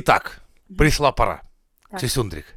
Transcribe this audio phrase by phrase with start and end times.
[0.00, 0.40] Итак,
[0.76, 1.42] пришла пора.
[1.90, 2.02] Так.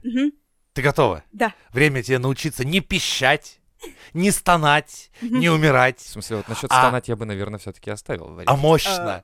[0.03, 0.31] Мгм.
[0.73, 1.24] ты готова?
[1.32, 1.54] Да.
[1.71, 3.60] Время тебе научиться не пищать,
[4.14, 8.27] не стонать, не В умирать, смысле, вот насчет А- стонать я бы, наверное, все-таки оставил.
[8.27, 8.59] а вариант.
[8.62, 9.23] мощно.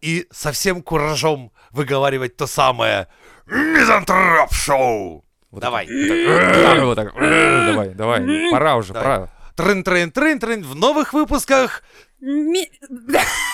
[0.00, 3.08] И со всем куражом выговаривать то самое
[3.46, 5.24] «Мизантроп-шоу».
[5.50, 5.86] Вот Давай.
[5.86, 8.50] так, вот так, Давай, давай.
[8.50, 9.18] Пора уже, Давай.
[9.18, 9.30] пора.
[9.56, 11.82] Трын-трын-трын-трын в новых выпусках.
[12.20, 12.70] Ми-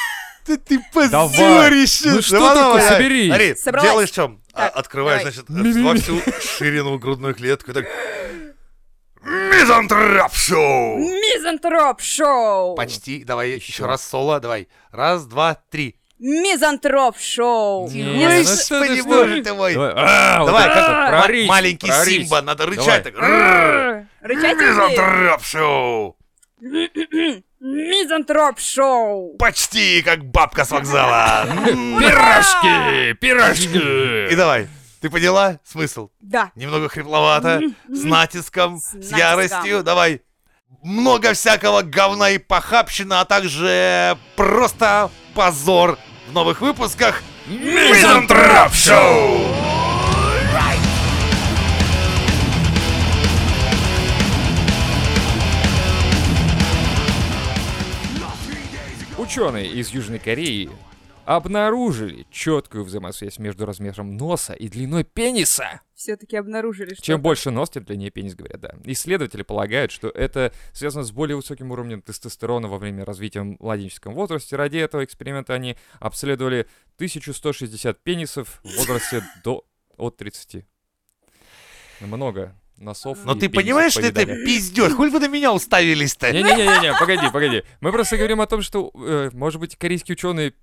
[0.48, 0.78] Ты, ты
[1.08, 1.28] Давай.
[1.28, 2.10] позорище.
[2.10, 2.88] Ну что Давай, такое, давай.
[2.88, 3.28] соберись.
[3.28, 3.90] Смотри, Собралась.
[3.90, 4.42] делаешь чем?
[4.54, 5.32] А, Так, Открываешь, давай.
[5.32, 5.82] значит, Ми-ми-ми.
[5.82, 7.70] во всю ширину грудную клетку.
[7.70, 7.86] и Так.
[9.22, 10.98] Мизантроп-шоу.
[10.98, 12.74] Мизантроп шоу!
[12.76, 13.24] Почти.
[13.24, 13.84] Давай Еще.
[13.86, 14.40] раз соло.
[14.40, 14.68] Давай.
[14.90, 15.96] Раз, два, три.
[16.18, 17.88] Мизантроп шоу!
[17.90, 19.74] Не, Не с- что ты, Господи, боже ты мой.
[19.74, 21.90] Давай, а, как маленький.
[22.04, 23.04] Симба, надо рычать.
[23.04, 23.14] так.
[24.22, 24.76] Рычать умеешь?
[24.76, 26.16] Мизантроп-шоу.
[27.60, 29.36] Мизантроп шоу!
[29.38, 31.44] Почти как бабка с вокзала.
[31.66, 34.32] Пирожки, пирожки.
[34.32, 34.68] И давай.
[35.00, 36.10] Ты поняла смысл?
[36.20, 36.50] Да.
[36.54, 39.18] Немного хрипловато, с натиском, С с натиском.
[39.18, 39.82] яростью.
[39.82, 40.22] Давай.
[40.82, 49.67] Много всякого говна и похабщина, а также просто позор в новых выпусках Мизантроп Шоу!
[59.28, 60.70] Ученые из Южной Кореи
[61.26, 65.82] обнаружили четкую взаимосвязь между размером носа и длиной пениса.
[65.94, 67.02] Все-таки обнаружили, что...
[67.02, 68.74] Чем больше нос, тем длиннее пенис, говорят, да.
[68.84, 74.14] Исследователи полагают, что это связано с более высоким уровнем тестостерона во время развития в младенческом
[74.14, 74.56] возрасте.
[74.56, 79.66] Ради этого эксперимента они обследовали 1160 пенисов в возрасте до
[79.98, 80.64] от 30.
[82.00, 83.18] Много носов.
[83.24, 84.92] Но и ты понимаешь, что это пиздец?
[84.92, 86.32] Хуй вы на меня уставились-то?
[86.32, 87.62] Не-не-не, погоди, погоди.
[87.80, 90.54] Мы просто говорим о том, что, э, может быть, корейские ученые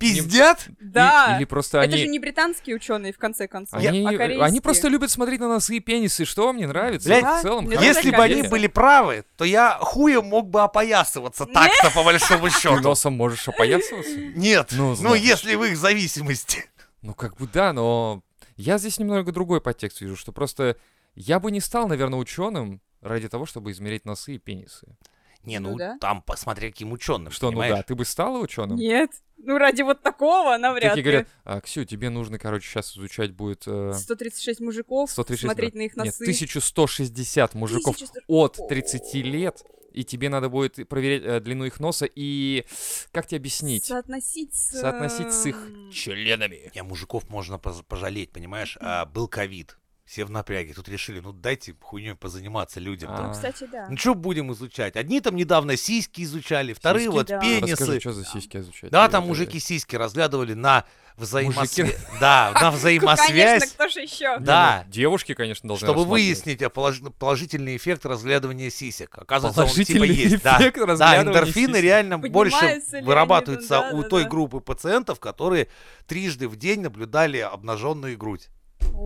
[0.00, 0.66] Пиздят?
[0.80, 1.36] Да.
[1.36, 2.02] или просто Это они...
[2.04, 4.46] же не британские ученые, в конце концов, Они, а корейские.
[4.46, 6.24] они просто любят смотреть на носы и пенисы.
[6.24, 7.06] Что вам не нравится?
[7.06, 11.44] Блядь, в целом, мне Если бы они были правы, то я хуем мог бы опоясываться
[11.44, 12.80] так-то, по большому Ты счету.
[12.80, 14.16] носом можешь опоясываться?
[14.16, 16.64] Нет, Ну, ну если в их зависимости.
[17.02, 18.22] Ну, как бы да, но
[18.56, 20.76] я здесь немного другой подтекст вижу, что просто
[21.20, 24.96] я бы не стал, наверное, ученым ради того, чтобы измерять носы и пенисы.
[25.44, 25.96] Не, Ну ну да.
[25.98, 27.76] там посмотри, каким ученым, Что, ну понимаешь?
[27.76, 28.76] да, ты бы стала ученым?
[28.76, 29.10] Нет.
[29.38, 31.02] Ну, ради вот такого навряд Такие ли.
[31.02, 33.62] говорят, а, Ксю, тебе нужно, короче, сейчас изучать будет...
[33.66, 35.78] э, 136 мужиков, 136, смотреть да.
[35.78, 36.24] на их Нет, носы.
[36.24, 38.20] 1160 мужиков 1100.
[38.28, 42.66] от 30 лет, и тебе надо будет проверять э, длину их носа и...
[43.12, 43.86] Как тебе объяснить?
[43.86, 44.78] Соотносить с...
[44.78, 46.70] Соотносить с их эм, членами.
[46.74, 48.76] Не, мужиков можно пожалеть, понимаешь?
[48.82, 49.78] А, был ковид.
[50.10, 50.74] Все в напряге.
[50.74, 53.12] Тут решили, ну дайте хуйней позаниматься людям.
[53.12, 53.28] А.
[53.28, 53.86] Ну, кстати, да.
[53.88, 54.96] Ну что будем изучать?
[54.96, 57.14] Одни там недавно сиськи изучали, вторые Сиськи?
[57.14, 57.38] вот Да.
[57.38, 57.70] пенисы.
[57.70, 58.90] Расскажи, что за сиськи изучать?
[58.90, 60.84] Да, там это- мужики сиськи разглядывали на
[61.16, 61.94] взаимосвязь.
[62.20, 64.36] Да, на Конечно, взаимосвязь, кто же еще?
[64.40, 64.82] Не, Да.
[64.84, 69.16] ну, девушки, конечно, должны чтобы выяснить о полож- положительный эффект разглядывания сисек.
[69.16, 70.42] Оказывается, он типа Положительный есть.
[70.42, 70.56] Да.
[70.58, 75.68] эффект Да, разглядывания эндорфины реально больше вырабатываются ну, у той группы пациентов, которые
[76.08, 78.48] трижды в день наблюдали обнаженную грудь.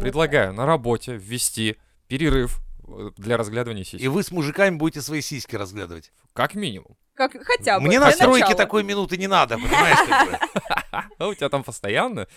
[0.01, 1.77] Предлагаю на работе ввести
[2.09, 4.01] перерыв э, для разглядывания сисек.
[4.01, 6.13] И вы с мужиками будете свои сиськи разглядывать.
[6.33, 6.97] Как минимум.
[7.15, 7.87] Как, хотя бы.
[7.87, 9.99] Мне на стройке такой минуты не надо, понимаешь?
[11.19, 12.29] А у тебя там постоянно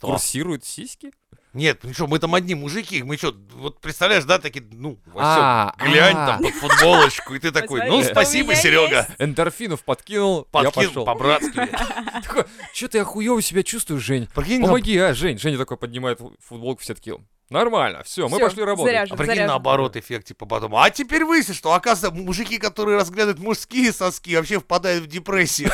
[0.00, 1.12] курсируют сиськи?
[1.56, 5.72] Нет, ну что, мы там одни мужики, мы что, вот представляешь, да, такие, ну, А,
[5.78, 6.26] Васёк, глянь а.
[6.26, 9.08] там под футболочку, и ты такой, Посмотри, ну, что спасибо, Серега.
[9.18, 11.68] Эндорфинов подкинул, я подкинул по-братски.
[12.74, 14.28] Что-то я хуёво себя чувствую, Жень.
[14.34, 15.38] Помоги, а, Жень.
[15.38, 17.16] Женя такой поднимает фу- футболку, все такие,
[17.50, 18.92] нормально, все, мы Всё, пошли работать.
[18.92, 19.14] заряжен.
[19.14, 19.48] а прикинь заряжен.
[19.48, 24.58] наоборот эффект, типа потом, а теперь выяснилось, что, оказывается, мужики, которые разглядывают мужские соски, вообще
[24.60, 25.70] впадают в депрессию.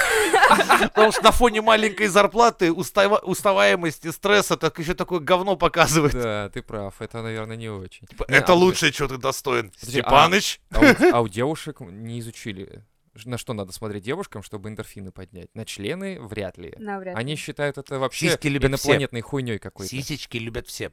[0.80, 6.12] Потому что на фоне маленькой зарплаты, устава- уставаемости, стресса, так еще такое говно показывает.
[6.14, 8.06] Да, ты прав, это, наверное, не очень.
[8.28, 9.70] Не, Это а, лучшее, что ты достоин.
[9.70, 12.84] Подожди, а- Степаныч, А у, а у девушек не изучили,
[13.14, 15.48] ж- на что надо смотреть девушкам, чтобы эндорфины поднять.
[15.54, 16.74] На члены вряд ли.
[16.78, 17.36] Навряд Они ли.
[17.38, 18.88] считают это вообще Сиськи любят все.
[18.88, 19.90] инопланетной хуйней какой-то.
[19.90, 20.92] сисечки любят все.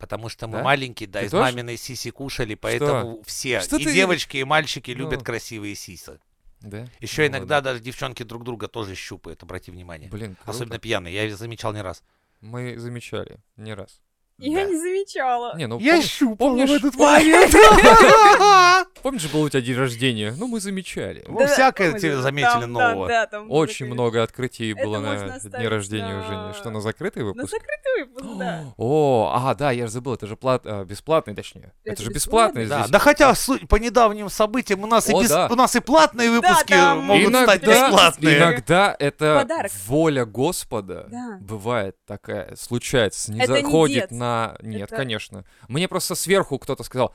[0.00, 0.64] Потому что мы Да?
[0.64, 1.42] маленькие, да, Ты из тоже?
[1.42, 3.60] маминой сиси кушали, поэтому все.
[3.60, 5.24] Что и ты- девочки, и мальчики любят Ну.
[5.24, 6.18] красивые сисы.
[6.62, 6.88] Да?
[7.00, 7.70] Еще Ну иногда ладно.
[7.72, 10.08] даже девчонки друг друга тоже щупают, обрати внимание.
[10.10, 10.50] Блин, круто.
[10.50, 12.02] Особенно пьяные, я замечал не раз.
[12.40, 14.00] Мы замечали не раз.
[14.40, 14.70] Я Да.
[14.70, 15.56] не замечала.
[15.56, 17.54] Не, ну Я помнишь, щупал помнишь- в этот момент.
[19.02, 20.34] помнишь же был у тебя день рождения?
[20.36, 21.24] Ну, мы замечали.
[21.28, 23.08] Ну, всякое помню, тебе там, заметили да, нового.
[23.08, 26.54] Да, там Очень много открытий Это было можно на оставить дне рождения у на- Жени.
[26.54, 27.50] Что, на закрытый На выпуск?
[27.52, 28.64] закрытый выпуск, да.
[28.76, 31.72] О, а, да, я же забыл, это же плат, а, бесплатный, точнее.
[31.84, 32.64] Это, Это же бесплатный?
[32.64, 32.90] бесплатный Да, здесь.
[32.90, 35.48] да хотя су- по недавним событиям у нас, и О, бес- да.
[35.50, 38.38] у нас и платные выпуски там могут стать Иногда- бесплатные.
[38.38, 39.72] Иногда это Подарок.
[39.86, 41.06] воля Господа.
[41.10, 41.38] Да.
[41.40, 44.10] Бывает такая, случается, не Это не заходит дед.
[44.30, 44.56] На...
[44.62, 45.44] Нет, Это- конечно.
[45.68, 47.14] Мне просто сверху кто-то сказал,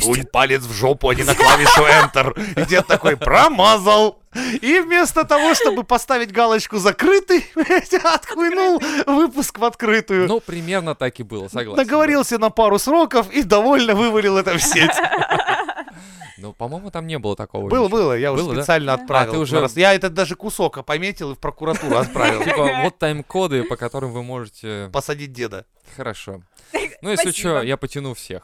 [0.00, 2.62] Сунь палец в жопу, а не на клавишу Enter.
[2.62, 4.18] И дед такой, промазал.
[4.62, 7.46] И вместо того, чтобы поставить галочку «закрытый»,
[8.04, 10.26] отхлынул выпуск в открытую.
[10.26, 11.84] ну, примерно так и было, согласен.
[11.84, 14.90] Договорился на пару сроков и довольно вывалил это в сеть.
[16.44, 17.68] Ну, по-моему, там не было такого.
[17.70, 17.98] Было, ничего.
[17.98, 19.02] было, я уже Было, специально Да.
[19.02, 19.30] отправил.
[19.30, 22.44] А, ты уже- на рас- Я этот даже кусок пометил и в прокуратуру отправил.
[22.44, 24.90] Типа, вот тайм-коды, по которым вы можете...
[24.92, 25.64] Посадить деда.
[25.96, 26.42] Хорошо.
[27.00, 28.42] Ну, если что, я потяну всех.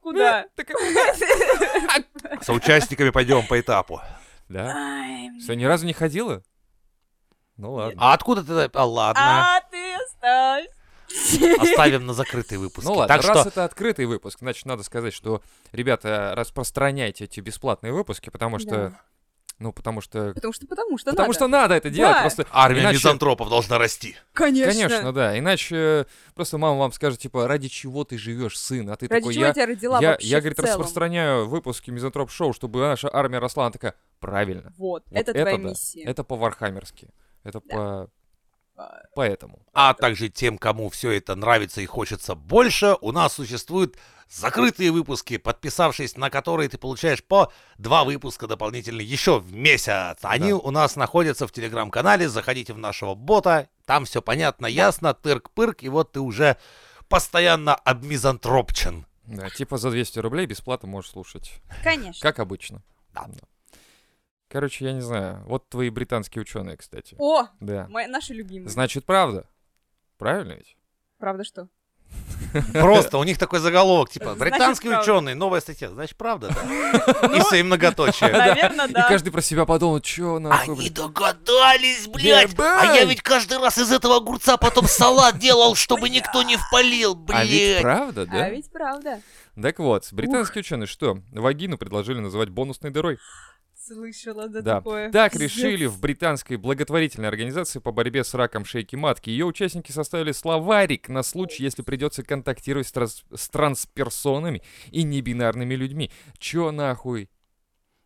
[0.00, 0.46] Куда?
[2.40, 4.00] С участниками пойдем по этапу.
[4.48, 4.72] Да?
[5.42, 6.42] Что, ни разу не ходила?
[7.56, 8.00] Ну ладно.
[8.00, 8.70] А откуда ты?
[8.72, 10.66] А ладно, А ты оставь.
[11.58, 12.86] оставим на закрытый выпуск.
[12.86, 17.40] Ну ладно, Так раз что это открытый выпуск, значит, надо сказать, что, ребята, распространяйте эти
[17.40, 18.70] бесплатные выпуски, потому что...
[18.70, 19.00] Да.
[19.60, 20.32] Ну, потому что...
[20.34, 21.34] Потому что, потому что Потому надо.
[21.38, 22.20] что надо это делать, Да.
[22.22, 22.44] просто...
[22.50, 24.16] армия иначе- мизантропов должна расти.
[24.32, 24.72] Конечно.
[24.72, 25.38] Конечно, да.
[25.38, 28.90] Иначе э, просто мама вам скажет, типа, ради чего ты живешь, сын?
[28.90, 29.48] А ты Ради такой, чего я...
[29.48, 30.70] я тебя родила Я, вообще я, говорит, целом?
[30.70, 33.66] распространяю выпуски Мизантроп Шоу, чтобы наша армия росла.
[33.66, 34.72] Она такая, правильно.
[34.76, 35.62] Вот, Вот это твоя да.
[35.62, 36.02] миссия.
[36.02, 37.10] Это по-вархаммерски.
[37.44, 38.10] Это по...
[39.14, 39.60] Поэтому.
[39.72, 43.96] А также тем, кому все это нравится и хочется больше, у нас существуют
[44.28, 50.18] закрытые выпуски, подписавшись на которые ты получаешь по два выпуска дополнительно еще в месяц.
[50.22, 50.56] Они Да.
[50.58, 55.88] у нас находятся в телеграм-канале, заходите в нашего бота, там все понятно, ясно, тырк-пырк, и
[55.88, 56.56] вот ты уже
[57.08, 59.06] постоянно обмизантропчен.
[59.24, 61.60] Да, типа за 200 рублей бесплатно можешь слушать.
[61.82, 62.20] Конечно.
[62.20, 62.82] Как обычно.
[63.12, 63.26] Да.
[64.54, 65.42] Короче, я не знаю.
[65.46, 67.16] Вот твои британские ученые, кстати.
[67.18, 67.88] О, Да.
[67.90, 68.68] мои, наши любимые.
[68.68, 69.48] Значит, правда.
[70.16, 70.76] Правильно ведь?
[71.18, 71.66] Правда что?
[72.72, 77.26] Просто у них такой заголовок, типа, британские ученые, новая статья, значит, правда, да?
[77.36, 78.30] И все, и многоточие.
[78.32, 79.08] Наверное, И да.
[79.08, 82.56] каждый про себя подумал, чё нахуй, Они догадались, блядь!
[82.56, 87.18] А я ведь каждый раз из этого огурца потом салат делал, чтобы никто не впалил,
[87.30, 87.82] А ведь блядь!
[87.82, 88.44] правда, да?
[88.44, 89.20] А ведь правда.
[89.60, 91.18] Так вот, британские ученые что?
[91.32, 93.18] Вагину предложили называть бонусной дырой.
[93.86, 94.76] Слышала, да, Да.
[94.76, 95.10] такое.
[95.12, 99.28] Так решили в британской благотворительной организации по борьбе с раком шейки матки.
[99.30, 105.74] Ее участники составили словарик на случай, если придется контактировать с, транс- с трансперсонами и небинарными
[105.74, 106.10] людьми.
[106.38, 107.28] Чё нахуй?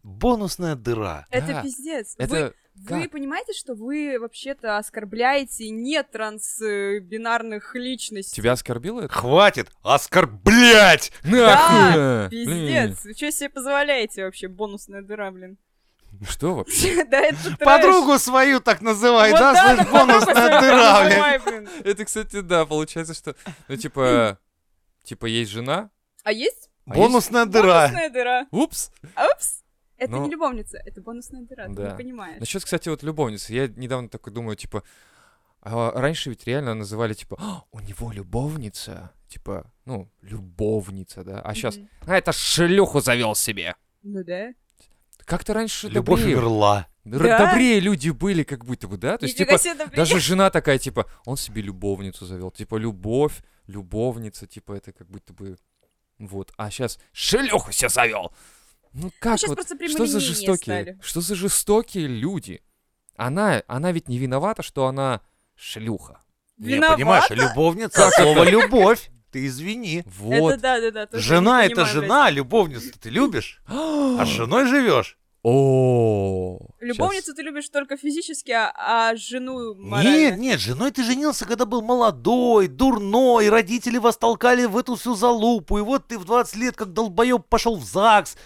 [0.02, 1.26] Бонусная дыра.
[1.30, 1.62] Это Да.
[1.62, 2.14] пиздец.
[2.18, 3.10] Это Вы, вы как?
[3.10, 8.36] понимаете, что вы вообще-то оскорбляете не трансбинарных личностей?
[8.36, 9.12] Тебя оскорбило это?
[9.12, 11.12] Хватит оскорблять!
[11.24, 12.28] Нахуй!
[12.28, 13.04] Блин, Пиздец.
[13.04, 14.48] Вы что себе позволяете вообще?
[14.48, 15.58] Бонусная дыра, блин.
[16.26, 17.04] Что вообще?
[17.10, 17.58] Да это трэш.
[17.58, 21.60] Подругу свою так называй, Вот да, да, слышь, бонусная дыра.
[21.84, 23.34] Это, кстати, да, получается, что...
[23.68, 24.38] Ну, типа...
[25.04, 25.88] Типа, есть жена,
[26.22, 27.86] А есть а Бонусная дыра.
[27.86, 28.46] бонусная дыра?
[28.50, 28.90] Упс!
[29.16, 29.62] Упс.
[29.96, 31.90] Это Ну, не любовница, это бонусная дыра, ты да.
[31.90, 32.40] не понимаешь.
[32.40, 33.52] Насчет, кстати, вот любовницы.
[33.52, 34.84] Я недавно такой думаю, типа,
[35.60, 39.10] а раньше ведь реально называли, типа, «А, у него любовница.
[39.28, 41.40] Типа, ну, любовница, да.
[41.40, 43.74] А сейчас, а это шлюху завел себе.
[44.02, 44.50] Ну да.
[45.28, 46.88] Как-то раньше Любовь добрее, умерла.
[47.04, 47.38] р- Да?
[47.50, 49.18] добрее люди были, как будто бы, да?
[49.18, 52.50] То есть, Нифига типа, даже жена такая, типа, он себе любовницу завел.
[52.50, 55.56] Типа, любовь, любовница, типа, это как будто бы...
[56.18, 56.52] Вот.
[56.56, 58.32] А сейчас шлюху себе завел.
[58.94, 59.60] Ну как щас вот?
[59.90, 60.56] Что за жестокие?
[60.82, 60.98] стали.
[61.02, 62.62] Что за жестокие люди?
[63.16, 65.20] Она, она ведь не виновата, что она
[65.56, 66.22] шлюха.
[66.56, 66.96] Не, Виновата?
[66.96, 69.10] понимаешь, любовница, от слова любовь.
[69.30, 70.04] Ты извини.
[70.06, 70.54] Вот.
[70.54, 71.18] Это да, да, да.
[71.18, 75.18] Жена не это жена, любовницу ты любишь, а с женой живешь.
[75.50, 76.58] О.
[76.80, 80.10] Любовницу ты любишь только физически, а, а жену морально.
[80.10, 85.14] Нет, нет, женой ты женился, когда был молодой, дурной, родители вас толкали в эту всю
[85.14, 88.36] залупу, и вот ты в 20 лет, как долбоеб, пошел в ЗАГС,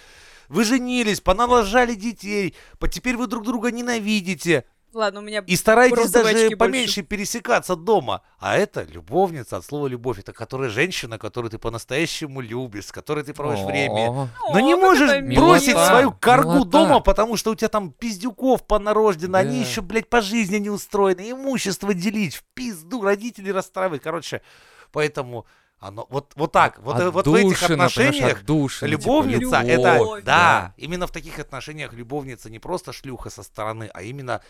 [0.49, 2.55] вы женились, поналажали детей,
[2.89, 5.43] теперь вы друг друга ненавидите, Ладно, у меня...
[5.47, 8.23] и стараетесь Розовые даже поменьше пересекаться дома.
[8.39, 13.25] А это любовница от слова любовь, это которая женщина, которую ты по-настоящему любишь, с которой
[13.25, 14.11] ты проводишь время.
[14.11, 16.71] О, Но не можешь бросить свою каргу Милота.
[16.71, 19.69] дома, потому что у тебя там пиздюков понарождено, они Да.
[19.69, 24.43] еще, блядь, по жизни не устроены, имущество делить, в пизду, родителей расстраивать, короче,
[24.91, 25.47] поэтому
[25.83, 29.95] оно, вот, вот так, вот, э, вот в этих отношениях отдушина, типа, любовница, любовь, это,
[29.97, 30.75] любовь, да, да.
[30.77, 34.43] именно в таких отношениях любовница не просто шлюха со стороны, а именно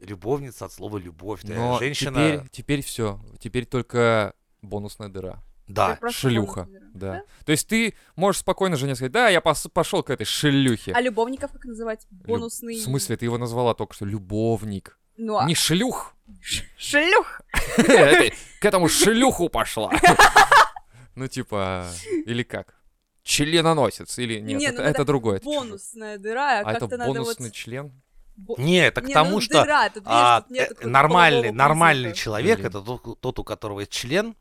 [0.00, 2.10] любовница от слова любовь, Но женщина...
[2.12, 3.20] теперь, теперь все.
[3.40, 5.42] Теперь только бонусная дыра.
[5.68, 5.98] Да.
[6.10, 6.66] Шлюха.
[6.66, 6.86] дыра.
[6.94, 7.22] Да.
[7.44, 10.92] То есть ты можешь спокойно жене сказать, да, я пос- пошел к этой шлюхе.
[10.92, 12.06] А любовников как называть?
[12.10, 12.76] Бонусный...
[12.76, 14.98] В смысле, ты его назвала только что любовник.
[15.16, 16.14] Ну, а Не шлюх.
[16.40, 17.40] ш- шлюх!
[17.76, 19.90] Ты к этому шлюху пошла.
[21.14, 21.86] Ну, типа,
[22.26, 22.74] или как?
[23.22, 25.40] Членоносец, или нет, это, ну это другое.
[25.40, 27.18] Бонусная дыра, а А это как-то надо вот...
[27.20, 27.90] бонусный член?
[28.58, 32.12] Не, это к Не, тому, ну, что дыра, тут, видишь, а, тут э, нормальный, нормальный
[32.12, 34.36] человек это тот, тот, у которого есть член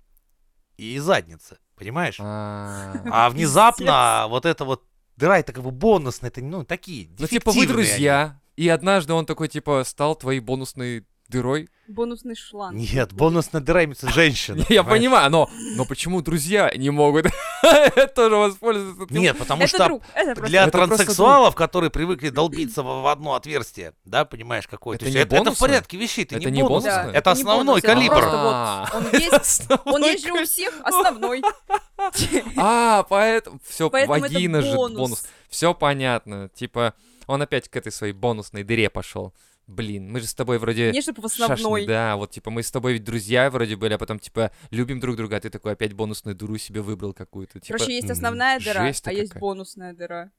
[0.77, 2.17] и задница, понимаешь?
[2.19, 4.83] А, А внезапно вот это вот
[5.15, 7.09] дыра, это как бы бонусные, это ну такие.
[7.17, 11.69] Ну, типа, вы друзья, и однажды он такой, типа, стал твоей бонусной дырой.
[11.87, 12.75] Бонусный шланг.
[12.75, 14.63] Нет, бонусная дыра имеется женщина.
[14.69, 17.27] Я понимаю, но, но почему друзья не могут
[18.15, 19.13] тоже воспользоваться?
[19.13, 23.35] Нет, потому это что друг, это просто для транссексуалов, которые привыкли долбиться в в одно
[23.35, 25.05] отверстие, да, понимаешь, какое-то.
[25.05, 25.19] Это всё.
[25.19, 26.85] не Это, это в порядке вещей, это, Это не бонус.
[26.85, 28.23] Это основной это калибр.
[28.23, 28.89] А.
[28.91, 31.43] вот он есть, он Основной есть же у всех основной.
[32.57, 35.27] А, поэтому все Поэтому это вагина же бонус.
[35.49, 36.49] Все понятно.
[36.49, 36.93] Типа,
[37.27, 39.33] он опять к этой своей бонусной дыре пошел.
[39.67, 41.85] Блин, мы же с тобой вроде Не чтобы в шашни, основной.
[41.87, 45.15] да, вот типа мы с тобой ведь друзья вроде были, а потом типа любим друг
[45.15, 47.59] друга, а ты такой опять бонусную дыру себе выбрал какую-то.
[47.59, 49.39] Типа, Короче, есть основная дыра, а есть какая.
[49.39, 50.31] бонусная дыра.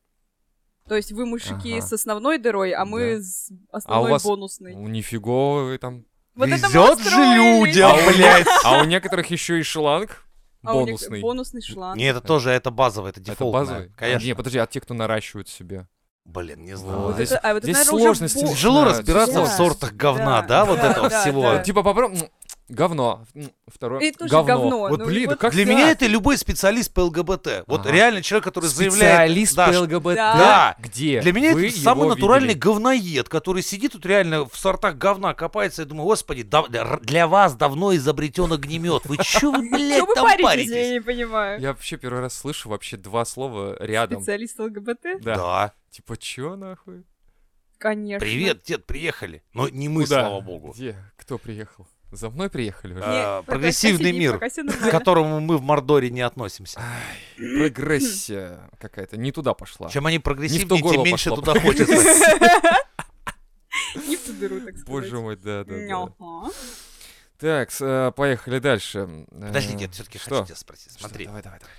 [0.88, 1.82] То есть вы мужики Ага.
[1.86, 3.22] с основной дырой, а мы Да.
[3.22, 4.76] с основной вас- бонусной.
[4.76, 6.04] ну, нифига вы там.
[6.36, 8.46] Вот это Везет же людям, блядь.
[8.62, 10.22] А у некоторых еще и шланг
[10.62, 11.20] А у них бонусный.
[11.20, 11.96] Бонусный шланг.
[11.98, 13.60] Не, это тоже, это базовое, это Это дефолтное.
[13.62, 13.92] базовый?
[13.96, 14.26] Конечно.
[14.26, 15.88] Не, подожди, а те, кто наращивают себе?
[16.26, 16.98] Блин, не знаю.
[16.98, 19.50] Вот здесь- это- а вот здесь наверное, сложности Тяжело Да, разбираться в да.
[19.56, 21.42] сортах говна, Да, да, вот да, этого да, всего.
[21.42, 21.58] да.
[21.62, 22.30] Типа попробуй...
[22.68, 23.24] Говно.
[23.68, 24.00] Второе.
[24.00, 24.54] И тоже говно.
[24.54, 24.78] говно.
[24.88, 25.72] Вот Ну, блин, вот как Для так?
[25.74, 27.64] меня это любой специалист по ЛГБТ.
[27.68, 27.92] Вот Ага.
[27.92, 29.30] реально человек, который заявляет...
[29.30, 30.14] Специалист Да, по ЛГБТ.
[30.16, 30.76] Да.
[30.80, 31.20] Где?
[31.20, 32.60] Для меня Вы это самый натуральный видели?
[32.60, 35.82] говноед, который сидит тут реально в сортах говна копается.
[35.82, 36.66] Я думаю, господи, да-
[37.00, 39.04] для, вас давно изобретен огнемет.
[39.04, 41.60] Вы чё вы, блядь, там паритесь, я не понимаю.
[41.60, 44.22] Я вообще первый раз слышу вообще два слова рядом.
[44.22, 45.20] Специалист ЛГБТ?
[45.22, 45.72] Да.
[45.90, 47.04] Типа, чё нахуй?
[47.78, 48.18] Конечно.
[48.26, 49.44] Привет, дед, приехали.
[49.52, 50.72] Но не мы, слава богу.
[50.72, 50.96] Где?
[51.16, 51.86] Кто приехал?
[52.16, 53.02] За мной приехали уже?
[53.04, 56.80] А, прогрессивный мир, к которому мы в Мордоре не относимся.
[57.36, 59.90] Прогрессия какая-то не туда пошла.
[59.90, 61.94] Чем они прогрессивнее, тем меньше туда хочется.
[64.08, 64.86] Не в ту дыру, так сказать.
[64.86, 66.12] Боже мой, да, да.
[67.38, 69.26] Так, э, поехали дальше.
[69.30, 70.92] Подожди, Э, дед, все-таки хочу тебя спросить.
[70.92, 71.74] Смотри, Давай, давай, давай.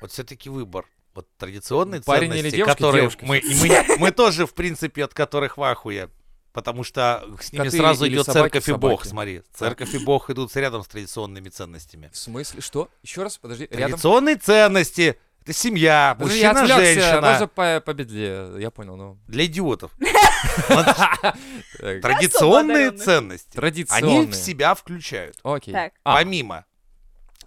[0.00, 0.86] вот все-таки выбор.
[1.14, 2.74] Вот традиционные Парень или ценности, девушка?
[2.76, 6.10] которые Девушка мы, мы, мы тоже, в принципе, от которых в ахуе.
[6.58, 9.08] Потому что с ними Коты сразу идет собаки, церковь и Бог, собаки.
[9.08, 9.42] смотри.
[9.54, 12.10] Церковь и Бог идут рядом с традиционными ценностями.
[12.12, 12.60] В смысле?
[12.60, 12.88] Что?
[13.00, 13.90] Еще раз, подожди, рядом.
[13.90, 17.20] Традиционные ценности— это семья, я мужчина, отвлекся, женщина.
[17.20, 19.18] можно по, по бедле, я понял, ну.
[19.28, 19.92] Для идиотов.
[21.78, 23.52] Традиционные ценности.
[23.54, 24.18] Традиционные.
[24.22, 25.38] Они в себя включают.
[25.44, 25.72] Окей.
[25.76, 26.64] А, Помимо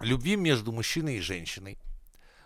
[0.00, 1.78] любви между мужчиной и женщиной,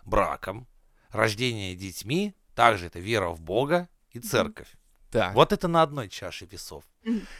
[0.03, 0.67] браком,
[1.11, 4.67] рождение детьми, также это вера в Бога и церковь.
[5.11, 5.33] Так.
[5.33, 6.83] Вот это на одной чаше весов.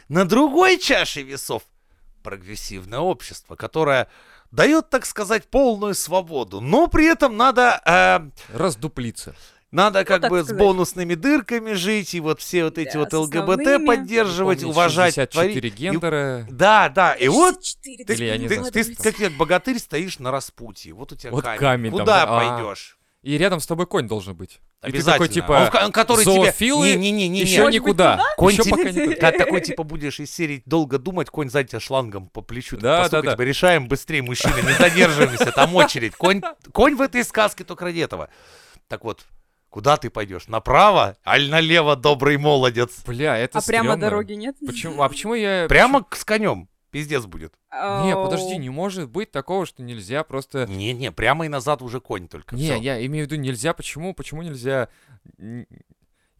[0.08, 1.62] На другой чаше весов
[2.22, 4.08] прогрессивное общество, которое
[4.50, 9.34] дает, так сказать, полную свободу, но при этом надо, э, Раздуплиться.
[9.70, 10.58] надо как так бы с сказать.
[10.58, 13.86] бонусными дырками жить и вот все вот эти Да, вот с ЛГБТ основными.
[13.86, 15.64] поддерживать, Помнить уважать, 64 творить.
[15.64, 16.46] И- гендера.
[16.50, 20.94] Да, да, и вот 64, ты, ты- ты что как, как богатырь стоишь на распутье.
[20.94, 21.58] Вот у тебя Вот камень.
[21.60, 22.38] камень там, Куда да.
[22.38, 22.56] А.
[22.58, 22.97] пойдешь?
[23.22, 24.60] И рядом с тобой конь должен быть.
[24.80, 25.12] И ты Обязательно.
[25.12, 27.00] такой, Он, типа, ка- который зоофилы тебе...
[27.00, 27.40] Не-не-не.
[27.40, 28.22] еще Может быть, никуда.
[28.36, 29.14] Конь Еще тебе- пока не туда.
[29.16, 32.76] Когда такой, типа, будешь из серии долго думать, конь сзади тебя шлангом по плечу.
[32.76, 33.32] Да, да, да.
[33.32, 36.14] типа, решаем быстрее, мужчины, не задерживаемся, там очередь.
[36.14, 38.28] Конь, конь в этой сказке только ради этого.
[38.86, 39.26] Так вот,
[39.68, 40.46] куда ты пойдешь?
[40.46, 43.02] Направо, аль налево, добрый молодец?
[43.04, 44.00] Бля, это А прямо стрёмно.
[44.00, 44.54] дороги нет?
[44.64, 45.02] Почему?
[45.02, 45.66] А почему я...
[45.68, 46.68] Прямо к- с конем.
[46.90, 47.54] Пиздец будет.
[47.72, 50.66] Не, подожди, не может быть такого, что нельзя просто...
[50.66, 52.56] Не-не, прямо и назад уже конь только.
[52.56, 52.76] Не, Всё.
[52.76, 53.74] я имею в виду нельзя.
[53.74, 54.14] Почему?
[54.14, 54.88] Почему нельзя...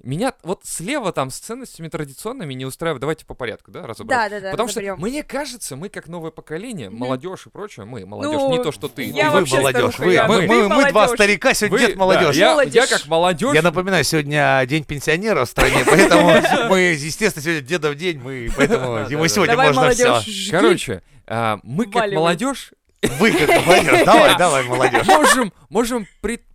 [0.02, 3.00] Меня вот слева там с ценностями традиционными не устраивает.
[3.00, 4.28] Давайте по порядку, да, разобраться.
[4.30, 4.50] Да, да, да.
[4.52, 5.00] Потому что разобрём.
[5.00, 8.86] мне кажется, мы как новое поколение, молодежь и прочее, мы, молодежь, Ну, не то, что
[8.88, 9.04] ты.
[9.04, 9.98] я И вы молодежь.
[9.98, 12.36] Вы, я- мы, мы- мы два старика, сегодня Вы- дед молодежь.
[12.36, 12.74] да, я, Молодежь.
[12.74, 13.54] я как молодежь.
[13.54, 16.30] Я напоминаю, сегодня день пенсионера в стране, поэтому
[16.68, 20.50] мы, естественно, сегодня дедов день, мы, поэтому ему сегодня можно все.
[20.52, 25.06] Короче, а, мы как молодежь Вы как молодежь, давай, давай, молодежь.
[25.06, 26.06] можем, можем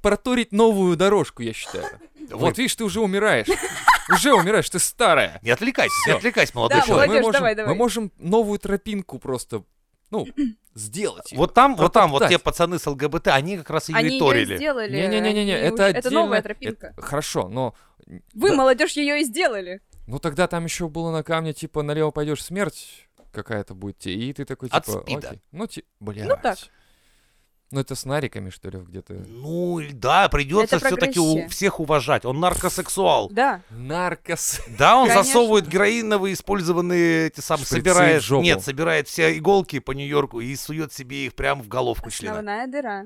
[0.01, 1.85] проторить новую дорожку, я считаю.
[2.19, 3.47] Вы- Вот видишь, ты уже умираешь.
[4.11, 5.39] Уже умираешь, ты старая.
[5.41, 7.09] Не отвлекайтесь, не отвлекайся, молодой Да, человек.
[7.15, 7.71] мы можем, давай, давай.
[7.73, 9.63] мы можем новую тропинку просто,
[10.09, 10.27] ну,
[10.73, 11.31] сделать.
[11.31, 11.39] её.
[11.39, 14.11] Вот там, вот там, вот те пацаны с ЛГБТ, они как раз ее Они и
[14.13, 14.55] ее торили.
[14.57, 14.91] сделали.
[14.95, 16.87] Не-не-не-не, они это уже- Это новая тропинка.
[16.87, 17.73] Это- Хорошо, но...
[18.33, 19.79] Вы, да, молодежь, ее и сделали.
[20.07, 24.31] Ну тогда там еще было на камне, типа, налево пойдешь, смерть какая-то будет, те, и
[24.33, 25.27] ты такой, типа, От спида.
[25.29, 25.41] окей.
[25.51, 25.83] Ну, ти...
[25.99, 26.27] блядь.
[26.27, 26.57] Ну так.
[27.71, 29.13] Ну это с нариками, что ли, где-то?
[29.13, 32.23] Ну, да, придется Это все-таки у всех уважать.
[32.23, 33.29] Он наркосексуал.
[33.31, 33.61] Да.
[33.71, 34.61] Наркос.
[34.77, 35.23] Да, он Конечно.
[35.23, 38.43] засовывает героиновые использованные эти самые, Шприцы собирает, жопу.
[38.43, 42.33] нет, собирает все иголки по Нью-Йорку и сует себе их прямо в головку члена.
[42.39, 43.03] Основная дыра.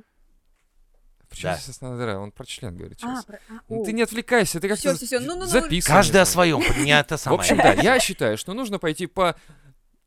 [1.30, 1.58] Почему Да.
[1.58, 2.20] здесь основная дыра?
[2.20, 3.26] Он про член говорит А, сейчас.
[3.26, 3.86] про- а, Ну о.
[3.86, 5.46] ты не отвлекайся, ты как-то Всё, всё, всё, ну, ну, ну.
[5.46, 5.96] записывай.
[5.96, 7.40] Каждый о своем, не это В самое.
[7.40, 9.36] общем, да, я считаю, что нужно пойти по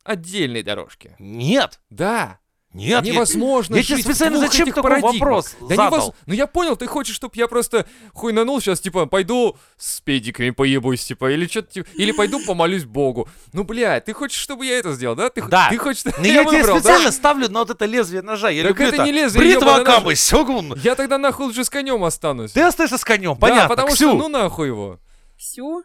[0.04, 1.14] отдельной дорожке.
[1.18, 2.38] Нет, Да,
[2.72, 5.12] нет, я- невозможно я тебе жить в специально двух зачем такой парадигмах.
[5.14, 5.90] вопрос Да задал?
[6.10, 10.50] невоз- Ну я понял, ты хочешь, чтобы я просто хуйнанул сейчас, типа, пойду с педиками
[10.50, 13.28] поебусь, типа, или что-то типа, или пойду помолюсь Богу.
[13.52, 15.30] Ну, блядь, ты хочешь, чтобы я это сделал, да?
[15.30, 15.68] Ты, Да.
[15.68, 16.80] ты хочешь, чтобы Ну, я, тебе выбрал, да?
[16.80, 18.50] специально ставлю на вот это лезвие ножа.
[18.50, 19.04] Я Так люблю это это.
[19.04, 19.76] не лезвие, Бритва.
[19.76, 20.74] Акамы, Сёгун.
[20.82, 22.52] Я тогда нахуй лучше с конем останусь.
[22.52, 23.68] Ты остаешься с конем, да, понятно.
[23.68, 24.10] потому Ксю.
[24.10, 25.00] что ну нахуй его.
[25.36, 25.82] Ксю.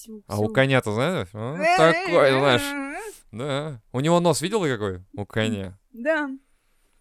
[0.00, 3.02] Ксю, А у коня-то, знаешь, а, такой, знаешь,
[3.32, 3.82] да.
[3.92, 5.04] У него нос видел какой?
[5.12, 5.78] У коня.
[5.92, 6.30] Да.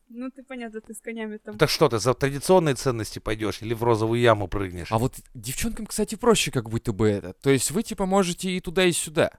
[0.09, 1.57] Ну, ты понятно, ты с конями там.
[1.57, 4.91] Так что ты за традиционные ценности пойдешь или в розовую яму прыгнешь?
[4.91, 7.33] А вот девчонкам, кстати, проще как будто бы это.
[7.33, 9.31] То есть вы, типа, можете и туда, и сюда.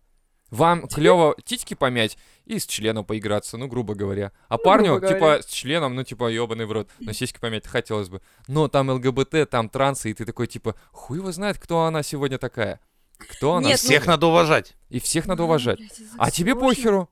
[0.50, 4.32] Вам клево титьки помять и с членом поиграться, ну, грубо говоря.
[4.48, 5.42] А парню, грубо типа, говоря.
[5.42, 6.88] с членом, ну, типа, ебаный в рот.
[6.98, 8.20] Но сиськи помять хотелось бы.
[8.48, 12.38] Но там ЛГБТ, там трансы, и ты такой, типа, хуй его знает, кто она сегодня
[12.38, 12.80] такая.
[13.28, 13.68] Кто она?
[13.68, 14.74] Нет, Всех надо уважать.
[14.88, 15.78] И всех надо уважать.
[15.78, 17.08] Блядь, А тебе похеру.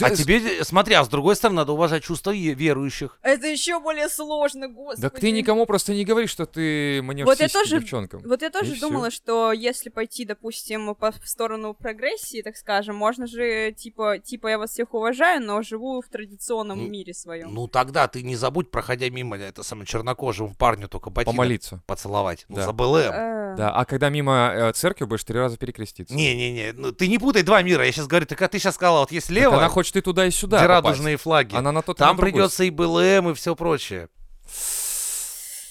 [0.00, 3.18] А Ц- тебе, смотри, а с другой стороны, надо уважать чувства верующих.
[3.22, 5.02] Это еще более сложно, господи.
[5.02, 8.22] Так ты никому просто не говори, что ты мне Вот я тоже- девчонкам.
[8.24, 12.96] Вот я тоже И думала, что если пойти, допустим, по в сторону прогрессии, так скажем,
[12.96, 17.52] можно же, типа, типа я вас всех уважаю, но живу в традиционном Ну, мире своем.
[17.52, 21.82] Ну тогда ты не забудь, проходя мимо это самое чернокожему парню только ботинок Помолиться.
[21.86, 22.46] поцеловать.
[22.48, 22.64] Ну Да.
[22.66, 23.12] за БЛМ.
[23.12, 26.14] Э, Да, а когда мимо э, церкви будешь три раза перекреститься.
[26.14, 27.84] Не-не-не, ну, ты не путай два мира.
[27.84, 30.00] Я сейчас говорю, так а ты сейчас сказала, вот есть Так лево, она хочет и
[30.00, 30.84] туда, и сюда где попасть.
[30.86, 31.54] радужные флаги.
[31.56, 34.08] Она на тот Там на придется и БЛМ, и все прочее.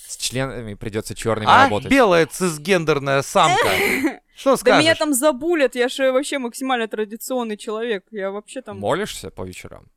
[0.08, 1.90] С членами придется черными А работать.
[1.90, 3.70] белая цисгендерная самка.
[4.36, 4.98] Что Да меня скажешь?
[4.98, 8.06] там забулят, я же вообще максимально традиционный человек.
[8.12, 9.88] Я вообще там, Молишься по вечерам?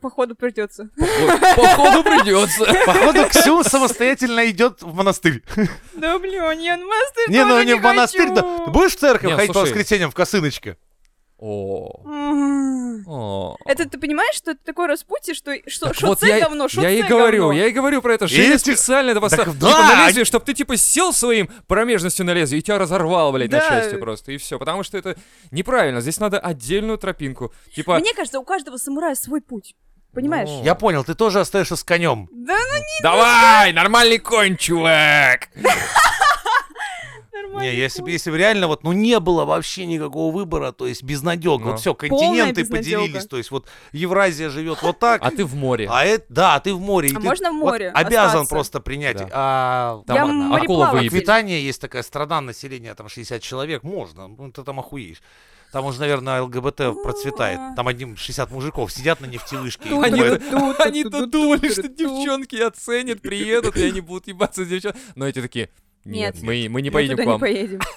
[0.00, 0.90] походу, придется.
[1.56, 2.64] Походу придется.
[2.86, 5.42] Походу, Ксюн самостоятельно идет в монастырь.
[5.94, 8.42] Да блин, я на монастырь Не, ну не в монастырь, да.
[8.68, 10.76] будешь в церковь ходить по воскресеньям в косыночке?
[11.44, 13.56] О.
[13.66, 16.82] Это ты понимаешь, что это такое распутье, что что Так что вот я, говно, что
[16.82, 17.58] я и говорю, говно?
[17.58, 18.28] я и говорю про это.
[18.28, 19.52] Женя Если- специально это поставил.
[19.52, 22.78] Так Типа да, на лезвие, чтобы ты типа сел своим промежностью на лезвие и тебя
[22.78, 23.68] разорвал, блядь, на Да.
[23.68, 24.58] части просто, и все.
[24.58, 25.16] Потому что это
[25.50, 26.00] неправильно.
[26.00, 27.52] Здесь надо отдельную тропинку.
[27.74, 29.74] Типа, Мне кажется, у каждого самурая свой путь.
[30.14, 30.48] Понимаешь?
[30.48, 30.62] Ну.
[30.62, 32.28] Я понял, ты тоже остаешься с конем.
[32.30, 35.48] Да ну давай, нормальный конь, чувак!
[37.60, 41.02] Не, если бы если бы реально вот, ну не было вообще никакого выбора, то есть
[41.02, 41.64] безнадега.
[41.64, 41.70] Ну.
[41.72, 43.02] Вот все, континенты безнадёга.
[43.02, 45.88] поделились, то есть вот Евразия живет вот так, А ты в море.
[45.90, 47.08] а это, да, ты в море.
[47.08, 48.54] и А ты можно в вот море обязан остаться?
[48.54, 49.18] просто принять.
[49.18, 49.28] Да.
[49.32, 50.90] А, Там Я ладно, акула.
[50.90, 55.22] Аквитания есть такая страна, население там 60 человек, можно, ну ты там охуеешь.
[55.72, 57.76] Там уже, наверное, ЛГБТ процветает.
[57.76, 59.88] Там одним 60 мужиков сидят на нефтевышке.
[59.90, 65.02] Они-то думали, что девчонки оценят, приедут, и они будут ебаться с девчонками.
[65.14, 65.70] Но эти такие,
[66.04, 66.42] нет, Нет.
[66.42, 67.34] мы, мы не поедем туда к вам.
[67.36, 67.80] не поедем.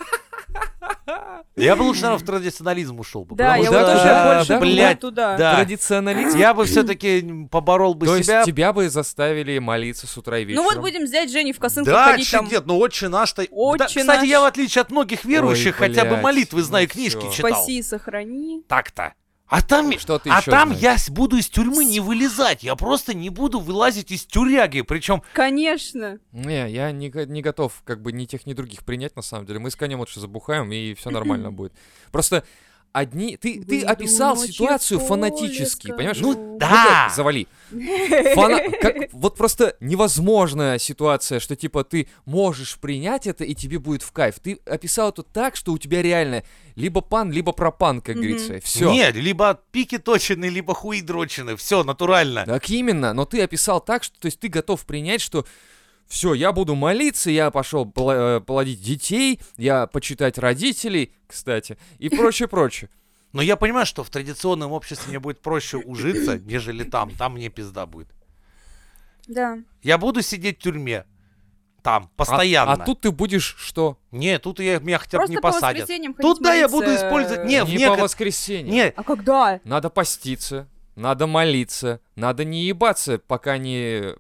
[1.55, 3.35] Я бы лучше, наверное, в традиционализм ушел бы.
[3.35, 5.37] Да, потому я что, вот да, больше да, думаю блядь, туда.
[5.37, 5.55] да.
[5.55, 6.37] Традиционализм.
[6.37, 8.43] Я бы все-таки поборол бы То есть себя.
[8.43, 10.65] тебя бы заставили молиться с утра и Ну вечером.
[10.65, 12.49] вот будем взять Женю в косынках Да, ходить чё там.
[12.49, 13.43] нет, ну отче наш-то...
[13.43, 14.23] Да, Отче кстати, наш.
[14.27, 17.31] я в отличие от многих верующих Ой, хотя бы блядь, молитвы знаю, ну книжки всё.
[17.31, 17.51] читал.
[17.51, 18.63] Спаси и сохрани.
[18.67, 19.13] Так-то.
[19.47, 21.07] А там, Что ты а там знаешь?
[21.07, 22.63] я буду из тюрьмы не вылезать.
[22.63, 24.81] Я просто не буду вылазить из тюряги.
[24.81, 26.19] Причем, Конечно.
[26.31, 29.59] Не, я не, не готов как бы ни тех, ни других принять, на самом деле.
[29.59, 31.73] Мы с конем лучше забухаем, и все нормально будет.
[32.11, 32.43] Просто
[32.95, 33.35] одни...
[33.35, 36.19] Ты, ты описал ситуацию фанатически, понимаешь?
[36.19, 37.05] ну Вот да.
[37.07, 37.47] это завали.
[37.71, 44.01] Фана- как- вот просто невозможная ситуация, что типа ты можешь принять это, и тебе будет
[44.01, 44.39] в кайф.
[44.39, 46.43] Ты описал это так, что у тебя реально
[46.75, 48.59] либо пан, либо пропан, как говорится.
[48.61, 48.91] Все.
[48.91, 51.57] Нет, либо пики точены, либо хуи дрочены.
[51.57, 52.45] Все, натурально.
[52.45, 55.45] Так именно, но ты описал так, что то есть ты готов принять, что
[56.07, 62.47] все, я буду молиться, я пошел э, плодить детей, я почитать родителей, кстати, и прочее,
[62.47, 62.89] прочее.
[63.33, 67.11] Но я понимаю, что в традиционном обществе мне будет проще ужиться, нежели там.
[67.11, 68.07] Там мне пизда будет.
[69.27, 69.57] Да.
[69.83, 71.05] Я буду сидеть в тюрьме.
[71.83, 72.71] Там, А- постоянно.
[72.73, 73.99] А, тут ты будешь что?
[74.11, 75.89] Не, тут я, меня хотя бы не по посадят.
[76.19, 78.73] Тут да, я буду использовать- Не, в не по воскресеньям.
[78.73, 79.59] Не, А когда?
[79.65, 84.15] Надо поститься, надо молиться, надо не ебаться, пока не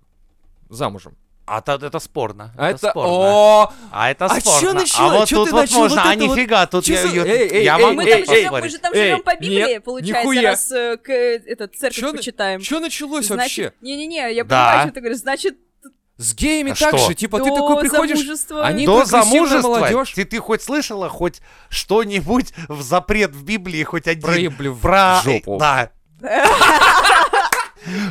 [0.69, 1.15] замужем.
[1.47, 2.51] А та- это спорно.
[2.57, 2.89] А это это...
[2.89, 3.11] спорно.
[3.13, 3.73] О!
[3.91, 4.73] А это А чё спорно.
[4.79, 5.13] начало?
[5.13, 6.37] А вот Чё тут ты вот начал можно, вот а это вот?
[6.37, 8.69] нифига, тут Чё я, я- Эй, эй, я эй, могу Мы эй, эй, живем, мы
[8.69, 10.41] же там Эй, живем по Библии, нет, получается, нихуя.
[10.49, 12.61] раз э, к, э, этот, церковь Чё почитаем.
[12.61, 13.73] Что началось Значит, вообще?
[13.81, 14.49] не-не-не, я Да.
[14.69, 15.19] понимаю, что ты говоришь.
[15.19, 15.55] Значит,
[16.17, 17.09] С геями А так что?
[17.09, 20.13] же, типа ты до такой приходишь, замужества- они До замужества молодежь.
[20.13, 24.49] ты, ты хоть слышала хоть что-нибудь в запрет в Библии, хоть один?
[24.49, 25.21] В Про...
[25.23, 25.57] жопу.
[25.59, 25.91] Да.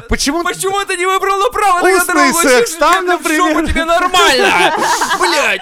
[0.09, 0.43] Почему?
[0.43, 1.81] Почему ты не выбрал направо?
[1.89, 2.39] Устный дорогу?
[2.41, 3.69] секс, там, например.
[3.69, 4.75] тебе нормально!
[5.19, 5.61] Блять!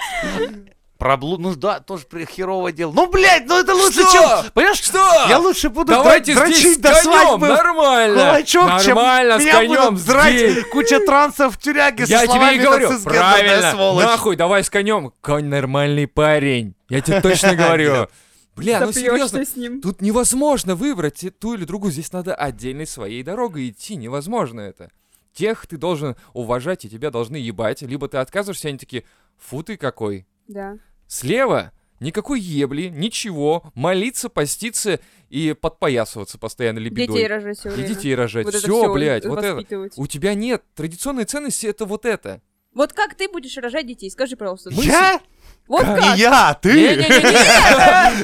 [0.97, 1.41] Про блуд...
[1.41, 2.93] Ну да, тоже херово дело.
[2.93, 4.11] Ну, блядь, ну это лучше, Что?
[4.13, 4.51] чем...
[4.53, 5.25] Понимаешь, Что?
[5.27, 8.15] я лучше буду Давайте здесь дрочить с до конем, свадьбы нормально!
[8.21, 10.63] кулачок, чем Нормально, с меня конем будут драть здесь.
[10.71, 14.05] куча трансов в тюряге Я со тебе и говорю, «нацистсгендерная правильно, сволочь».
[14.05, 15.11] нахуй, давай с конем.
[15.19, 18.07] Конь нормальный парень, я тебе точно говорю.
[18.55, 19.81] Бля, ну серьезно, с ним.
[19.81, 24.91] тут невозможно выбрать ту или другую, здесь надо отдельной своей дорогой идти, невозможно это.
[25.33, 29.03] Тех ты должен уважать, и тебя должны ебать, либо ты отказываешься, и они такие,
[29.37, 30.27] фу ты какой.
[30.47, 30.77] Да.
[31.07, 37.07] Слева никакой ебли, ничего, молиться, поститься и подпоясываться постоянно либидой.
[37.07, 37.87] Детей рожать все и время.
[37.87, 38.45] детей рожать.
[38.45, 39.89] Вот все, блядь, вот это.
[39.95, 42.41] У тебя нет традиционной ценности, это вот это.
[42.73, 44.09] Вот как ты будешь рожать детей?
[44.09, 44.69] Скажи, пожалуйста.
[44.71, 45.19] Я?
[45.67, 46.01] Вот как?
[46.01, 46.69] Не я, ты?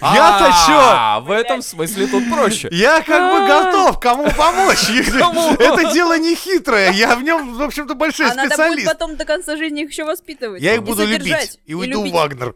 [0.01, 0.77] Я-то чё?
[0.77, 2.67] А, в этом смысле тут проще.
[2.69, 3.47] Я как бы А.
[3.47, 4.89] готов кому помочь.
[5.59, 6.91] Это дело не хитрое.
[6.91, 8.87] Я в нем, в общем-то, большой А надо будет специалист.
[8.87, 10.61] потом до конца жизни их еще воспитывать.
[10.61, 12.11] Я их буду любить и уйду в.
[12.11, 12.53] Вагнер.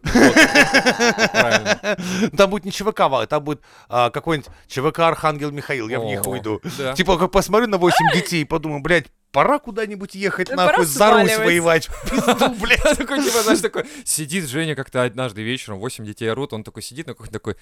[2.37, 6.61] Там будет не ЧВК, там будет а, какой-нибудь ЧВК Архангел Михаил, я в них уйду.
[6.95, 11.11] Типа, как посмотрю на 8 детей и подумаю, блядь, пора куда-нибудь ехать, Да нахуй, за
[11.21, 11.89] Русь воевать.
[12.09, 12.81] Пизду, блядь.
[12.97, 17.07] Такой, типа, знаешь, такой, сидит Женя как-то однажды вечером, 8 детей орут, он такой сидит
[17.07, 17.57] на кухне такой,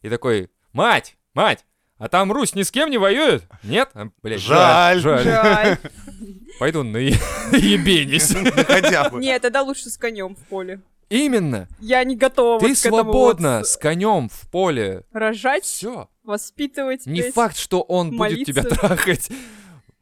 [0.00, 1.66] и такой, мать, мать,
[1.98, 3.44] а там Русь ни с кем не воюет?
[3.62, 3.90] Нет?
[3.94, 5.78] А, Блядь, жаль, Жаль.
[6.58, 8.30] Пойду на ебенись.
[8.30, 9.20] Ну, Хотя бы.
[9.20, 10.80] Нет, тогда лучше с конем в поле.
[11.08, 11.68] Именно.
[11.80, 15.04] Я не готова Ты свободна вот с конем в поле.
[15.12, 16.08] рожать, Все.
[16.24, 17.06] воспитывать.
[17.06, 17.34] Не блядь.
[17.34, 18.80] факт, что он будет тебя молиться.
[18.80, 19.28] трахать.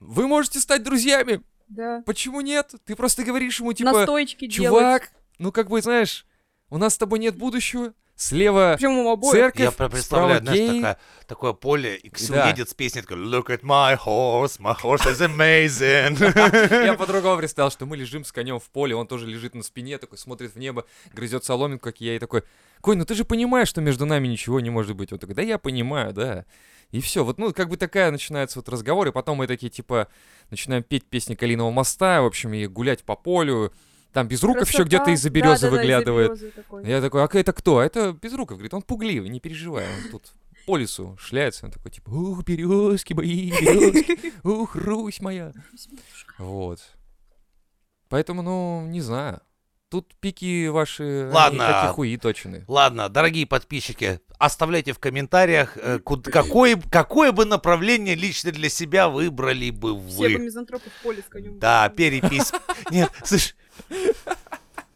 [0.06, 1.40] Вы можете стать друзьями.
[1.68, 2.02] Да.
[2.06, 2.72] Почему нет?
[2.84, 4.78] Ты просто говоришь ему, типа, Настойчики делать.
[4.80, 6.26] чувак, ну как бы, знаешь,
[6.70, 7.94] у нас с тобой нет будущего.
[8.16, 10.76] Слева Причем церковь, Я представляю, справа знаешь, гей.
[10.80, 12.48] такая- такое поле, и Ксю Да.
[12.48, 16.84] едет с песней, такой, look at my horse, my horse is amazing.
[16.84, 19.98] Я по-другому представил, что мы лежим с конем в поле, он тоже лежит на спине,
[19.98, 22.44] такой смотрит в небо, грызет соломинку, как я, и такой,
[22.80, 25.12] Конь, ну ты же понимаешь, что между нами ничего не может быть.
[25.12, 26.44] Он такой, да я понимаю, да.
[26.94, 30.06] И все, вот, ну, как бы такая начинается вот разговор, и потом мы такие, типа,
[30.50, 33.72] начинаем петь песни Калиного моста, в общем, и гулять по полю.
[34.12, 36.40] Там Безруков еще где-то из-за березы выглядывает.
[36.84, 37.82] Я такой, а это кто?
[37.82, 40.34] Это Безруков, говорит, он пугливый, не переживай, он тут
[40.68, 45.52] по лесу шляется, он такой, типа, ух, березки мои, березки, ух, Русь моя.
[46.38, 46.78] Вот.
[48.08, 49.40] Поэтому, ну, не знаю.
[49.94, 51.64] Тут пики ваши, Ладно.
[51.66, 52.64] они как и хуи точены.
[52.66, 59.08] Ладно, дорогие подписчики, оставляйте в комментариях, э, куд- какое, какое бы направление лично для себя
[59.08, 60.38] выбрали бы Все бы вы.
[60.46, 61.60] мизантропы в поле с конем.
[61.60, 62.50] Да, перепись.
[62.90, 63.54] Нет, слышь.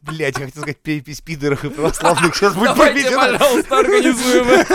[0.02, 2.34] Блять, я хотел сказать перепись пидоров и православных.
[2.34, 4.66] Сейчас будет Давайте, пожалуйста, организуем.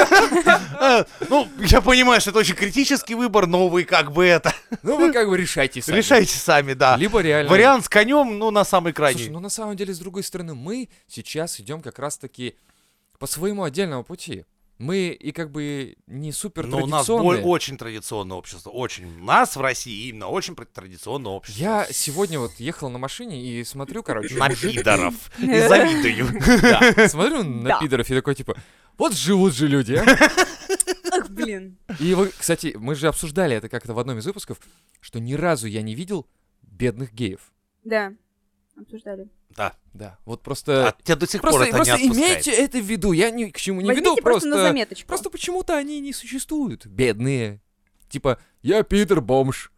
[0.80, 4.54] А, Ну, я понимаю, что это очень критический выбор, но вы как бы это...
[4.82, 5.98] Ну, вы как бы решайте сами.
[5.98, 6.98] Решайте сами, да.
[6.98, 7.50] Либо реально...
[7.50, 9.24] Вариант с конем, ну, на самый крайний.
[9.24, 12.56] Слушай, ну на самом деле, с другой стороны, мы сейчас идем как раз-таки
[13.18, 14.46] по своему отдельному пути.
[14.84, 18.70] Мы и как бы не супер Но у нас очень традиционное общество.
[18.70, 19.22] Очень.
[19.22, 21.62] У нас в России именно очень традиционное общество.
[21.62, 25.16] Я сегодня вот ехал на машине и смотрю, короче, На пидоров.
[25.40, 26.28] И завидую.
[26.62, 28.58] да, смотрю на пидоров и такой типа,
[28.98, 30.02] вот живут же люди.
[31.12, 31.78] Ах, блин.
[32.00, 34.58] И вы, кстати, мы же обсуждали это как-то в одном из выпусков,
[35.00, 36.28] что ни разу я не видел
[36.62, 37.54] бедных геев.
[37.84, 38.14] Да.
[38.80, 39.28] Обсуждали.
[39.52, 39.74] Да.
[39.94, 40.90] Да, вот просто...
[40.90, 42.32] А тебя до сих пор просто это не просто отпускает.
[42.32, 44.68] имейте это в виду, я ни к чему не Возьмите веду, просто на просто...
[44.70, 45.08] заметочку.
[45.08, 47.62] Просто почему-то они не существуют, бедные.
[48.10, 49.72] Типа, я Питер бомж.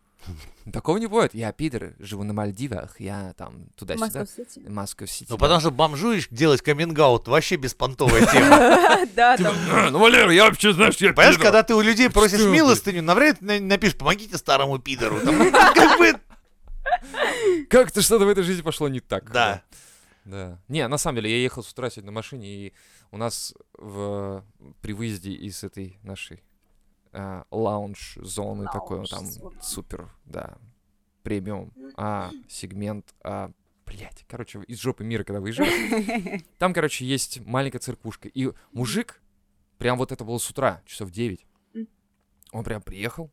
[0.73, 1.35] Такого не бывает.
[1.35, 4.05] Я Питер, живу на Мальдивах, я там туда-сюда.
[4.05, 4.67] Москва-Сити.
[4.67, 5.27] Москва Сити.
[5.29, 9.05] Ну, потому что бомжуешь делать каминг-аут вообще беспонтовая тема.
[9.15, 9.91] Да, Типа, там.
[9.93, 11.45] ну, Валер, я вообще, знаешь, я Понимаешь, пидор».
[11.45, 15.19] когда ты у людей просишь милостыню, навряд напишешь, помогите старому пидору.
[15.19, 16.15] Там, Как бы,
[17.69, 19.31] Как-то что-то в этой жизни пошло не так.
[19.31, 19.63] да.
[20.25, 20.59] Да.
[20.67, 22.73] Не, на самом деле, я ехал с утра сегодня на машине, и
[23.11, 24.43] у нас в,
[24.81, 26.41] при выезде из этой нашей
[27.11, 29.27] а, лаунж-зоны такой, вот там
[29.61, 30.57] супер, да,
[31.21, 33.51] премиум, а, сегмент, а,
[33.85, 39.21] блять, короче, из жопы мира, когда выезжаешь, там, короче, есть маленькая церквушка, и мужик,
[39.77, 41.87] прям вот это было с утра, часов 9, М.
[42.51, 43.31] он прям приехал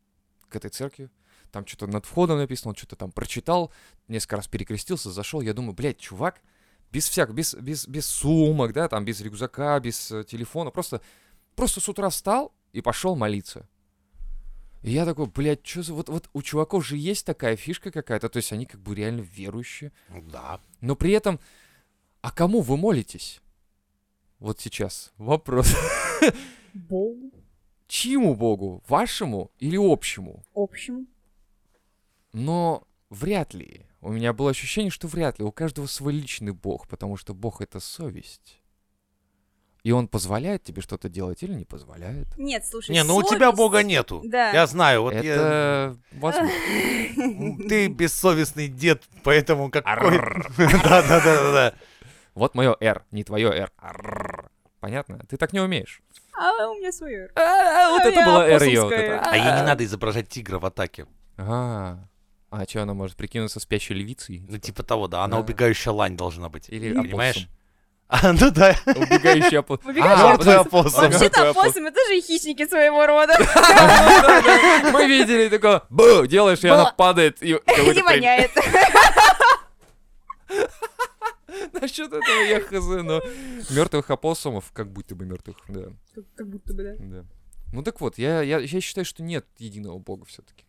[0.50, 1.08] к этой церкви,
[1.53, 3.71] там что-то над входом написано, он что-то там прочитал,
[4.09, 6.41] несколько раз перекрестился, зашел, я думаю, блядь, чувак,
[6.91, 11.01] без всякого, без, без, без сумок, да, там, без рюкзака, без э, телефона, просто,
[11.55, 13.69] просто с утра встал и пошел молиться.
[14.83, 15.95] И я такой, блядь, что за...
[15.95, 19.21] Вот, вот у чуваков же есть такая фишка какая-то, то есть они как бы реально
[19.21, 19.93] верующие.
[20.09, 20.61] Да.
[20.81, 21.38] Но при этом,
[22.21, 23.41] а кому вы молитесь?
[24.38, 25.73] Вот сейчас вопрос.
[26.75, 27.31] Богу.
[27.87, 28.83] Чьему богу?
[28.88, 30.43] Вашему или общему?
[30.55, 31.07] Общему.
[32.33, 33.87] Но вряд ли.
[34.01, 35.45] У меня было ощущение, что вряд ли.
[35.45, 38.59] У каждого свой личный бог, потому что бог— это совесть.
[39.85, 42.29] И он позволяет тебе что-то делать или не позволяет.
[42.38, 44.23] Нет, слушай, Не, ну у тебя совесть- бога нету.
[44.25, 44.53] Да.
[44.53, 46.51] Я знаю, вот я- это возможно.
[47.68, 50.18] ты бессовестный дед, поэтому какой...
[50.59, 51.75] Да, да, да, да, да.
[52.35, 53.73] Вот мое R, не твое R.
[53.77, 54.51] Арррр.
[54.81, 55.18] Понятно?
[55.29, 56.01] Ты так не умеешь.
[56.33, 57.31] А у меня свое.
[57.35, 58.99] А, вот А это я было апостольская.
[59.16, 59.31] это.
[59.31, 61.07] А ей не надо изображать тигра в атаке.
[61.37, 61.99] А,
[62.53, 64.45] а что, она может прикинуться спящей львицей?
[64.49, 65.25] Ну, типа того, да.
[65.25, 65.43] Она Да.
[65.43, 66.69] убегающая лань должна быть.
[66.69, 67.49] Или Понимаешь?
[68.15, 68.77] А, ну да.
[68.85, 69.88] Убегающий опоссум.
[69.88, 71.03] А, Мертвый опоссум.
[71.05, 71.62] Мертвый Вообще-то опоссум.
[71.87, 73.33] опоссумы тоже хищники своего рода.
[74.93, 77.43] Мы видели такое, бу, делаешь, и она падает.
[77.43, 78.51] И воняет.
[81.73, 83.23] Насчет этого я хз, но
[83.71, 85.85] мертвых опоссумов, как будто бы мертвых, да.
[86.15, 86.95] Как- Как будто бы, да.
[86.99, 87.25] да.
[87.73, 90.65] Ну так вот, я, я, я считаю, что нет единого бога все-таки.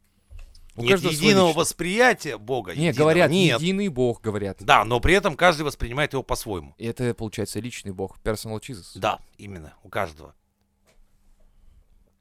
[0.75, 2.73] Нет единого восприятия бога.
[2.75, 2.97] Не, единого.
[3.09, 3.61] говорят, Нет.
[3.61, 4.57] единый бог, говорят.
[4.61, 6.73] Да, но при этом каждый воспринимает его по-своему.
[6.77, 8.93] И это, получается, личный бог, personal Jesus.
[8.95, 10.33] Да, именно, у каждого.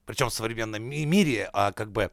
[0.04, 2.10] Причем в современном ми- мире, а, как бы,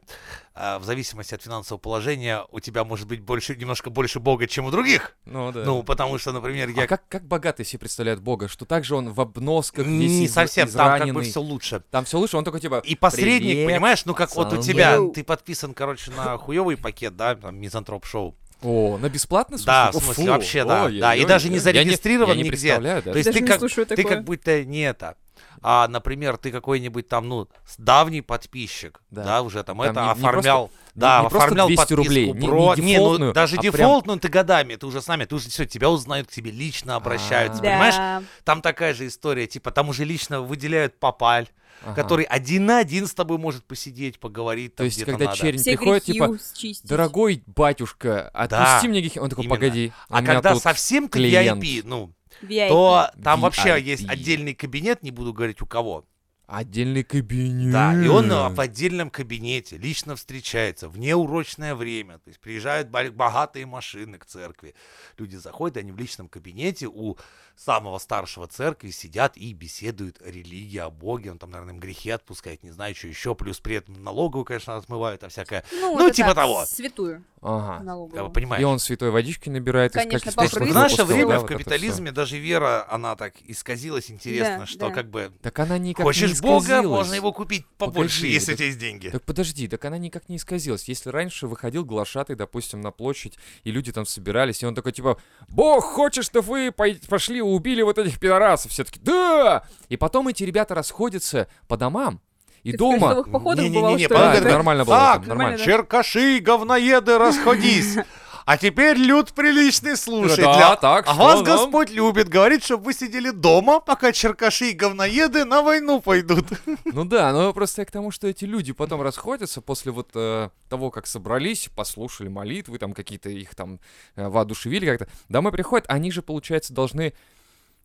[0.54, 4.66] а, в зависимости от финансового положения, у тебя может быть больше, немножко больше бога, чем
[4.66, 5.16] у других.
[5.24, 5.64] Ну да.
[5.64, 6.84] Ну, потому что, например, я...
[6.84, 8.46] А как, как богатые себе представляют бога?
[8.46, 11.30] Что также он в обносках весь Не из- совсем, там как бы израненный?
[11.30, 11.82] все лучше.
[11.90, 12.80] Там все лучше, он такой типа...
[12.84, 14.72] И посредник, «Привет, понимаешь, ну как вот у пацаны».
[14.72, 18.36] тебя, ты подписан, короче, на хуевый пакет, да, там, мизантроп шоу.
[18.62, 19.56] О, на бесплатно?
[19.64, 21.50] Да, в О, смысле, фу, вообще, да, ой, да, и ой, даже ой.
[21.50, 22.50] не Я зарегистрирован я не нигде.
[22.50, 25.16] представляю То есть Даже ты не как, ты как будто не это.
[25.62, 29.24] А, например, ты какой-нибудь там, ну, давний подписчик, Да.
[29.24, 32.02] да, уже там, Там это не- не оформлял, не- да, не просто оформлял 200 подписку
[32.02, 32.74] рублей, не- не про...
[32.76, 35.48] Не, ну, дефолтную, даже а прям- дефолтную ты годами, ты уже с нами, ты уже
[35.50, 37.64] все, тебя узнают, к тебе лично обращаются, А.
[37.64, 37.94] понимаешь?
[37.96, 38.22] Да.
[38.44, 41.48] Там такая же история, типа, там уже лично выделяют попаль,
[41.82, 41.94] Ага.
[41.94, 45.36] который один на один с тобой может посидеть, поговорить, То там есть, где-то когда надо.
[45.38, 46.86] чернь Все приходит, типа, счистить.
[46.88, 49.20] дорогой батюшка, отпусти Да, мне грехи.
[49.20, 49.54] Он такой, именно.
[49.56, 51.62] погоди, у А меня когда тут совсем ты клиент.
[51.62, 52.12] VIP, ну,
[52.42, 52.68] VIP.
[52.68, 53.80] то там вообще VIP.
[53.82, 56.04] есть отдельный кабинет, не буду говорить у кого.
[56.46, 57.72] отдельный кабинет.
[57.72, 62.18] Да, и он э, в отдельном кабинете лично встречается в неурочное время.
[62.18, 64.74] То есть приезжают богатые машины к церкви.
[65.16, 67.16] Люди заходят, они в личном кабинете у
[67.64, 71.30] самого старшего церкви сидят и беседуют о религии, о Боге.
[71.30, 73.34] Он там, наверное, им грехи отпускает, не знаю, что еще.
[73.34, 75.64] Плюс при этом налоговую, конечно, отмывают, а всякое.
[75.72, 76.64] Ну, ну, типа так, того.
[76.64, 77.82] Святую Ага.
[77.82, 78.16] налоговую.
[78.16, 78.62] Как бы понимаешь.
[78.62, 82.12] И он святой водички набирает, из Конечно, как в наше время да, в вот капитализме
[82.12, 84.10] даже вера, она так исказилась.
[84.10, 84.90] Интересно, Да, что да.
[84.90, 85.32] как бы...
[85.42, 86.86] Так она никак не Хочешь Бога, исказилась.
[86.86, 89.08] можно его купить побольше, Погоди, если у так- тебя есть деньги.
[89.10, 90.88] Так подожди, так она никак не исказилась.
[90.88, 95.18] Если раньше выходил глашатый, допустим, на площадь, и люди там собирались, и он такой, типа,
[95.48, 98.72] «Бог хочет, чтобы вы пошли убили вот этих пидорасов».
[98.72, 102.20] Все таки «Да!» И потом эти ребята расходятся по домам,
[102.62, 103.22] и Ты дома...
[103.24, 105.58] подожди, Да, это нормально было, Так, там, нормально.
[105.58, 105.64] да.
[105.64, 107.96] Черкаши говноеды, расходись.
[108.46, 110.42] А теперь люд приличный слушай.
[110.42, 111.44] Да, для- так, а что вас нам?
[111.44, 116.46] Господь любит, говорит, чтобы вы сидели дома, пока черкаши и говноеды на войну пойдут.
[116.84, 120.48] Ну да, но просто я к тому, что эти люди потом расходятся после вот э,
[120.68, 123.78] того, как собрались, послушали молитвы, там какие-то их там
[124.16, 125.06] э, воодушевили как-то.
[125.28, 127.12] Домой приходят, они же, получается, должны...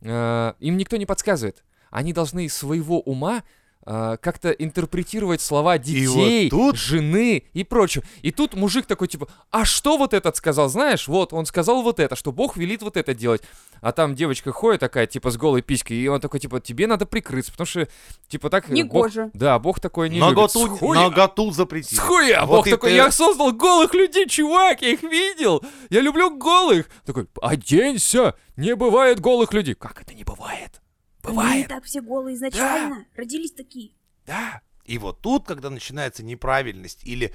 [0.06, 1.64] э, им никто не подсказывает.
[1.90, 3.44] Они должны из своего ума
[3.86, 8.04] э, как-то интерпретировать слова детей, тут- жены и прочее.
[8.22, 11.08] И тут мужик такой типа, а что вот этот сказал, знаешь?
[11.08, 13.42] Вот, он сказал вот это, что Бог велит вот это делать.
[13.82, 17.06] А там девочка ходит такая, типа, с голой писькой, и он такой, типа, тебе надо
[17.06, 17.88] прикрыться, потому что,
[18.28, 18.66] типа, так...
[18.70, 19.30] э, Бог- Негоже.
[19.34, 20.30] Да, Бог такое не любит.
[20.30, 21.02] Наготу, С хуя.
[21.02, 21.98] наготу запретил.
[21.98, 22.46] С хуя!
[22.46, 25.64] Вот Бог и такой, ты- я создал голых людей, чувак, я их видел!
[25.90, 26.90] Я люблю голых!
[27.06, 28.34] Такой, оденься!
[28.56, 29.76] Не бывает голых людей!
[29.76, 30.82] Как это не бывает?
[31.26, 33.06] Они Бывает, так все голые изначально.
[33.16, 33.92] Родились такие.
[34.26, 34.62] да.
[34.86, 37.34] И вот тут, когда начинается неправильность или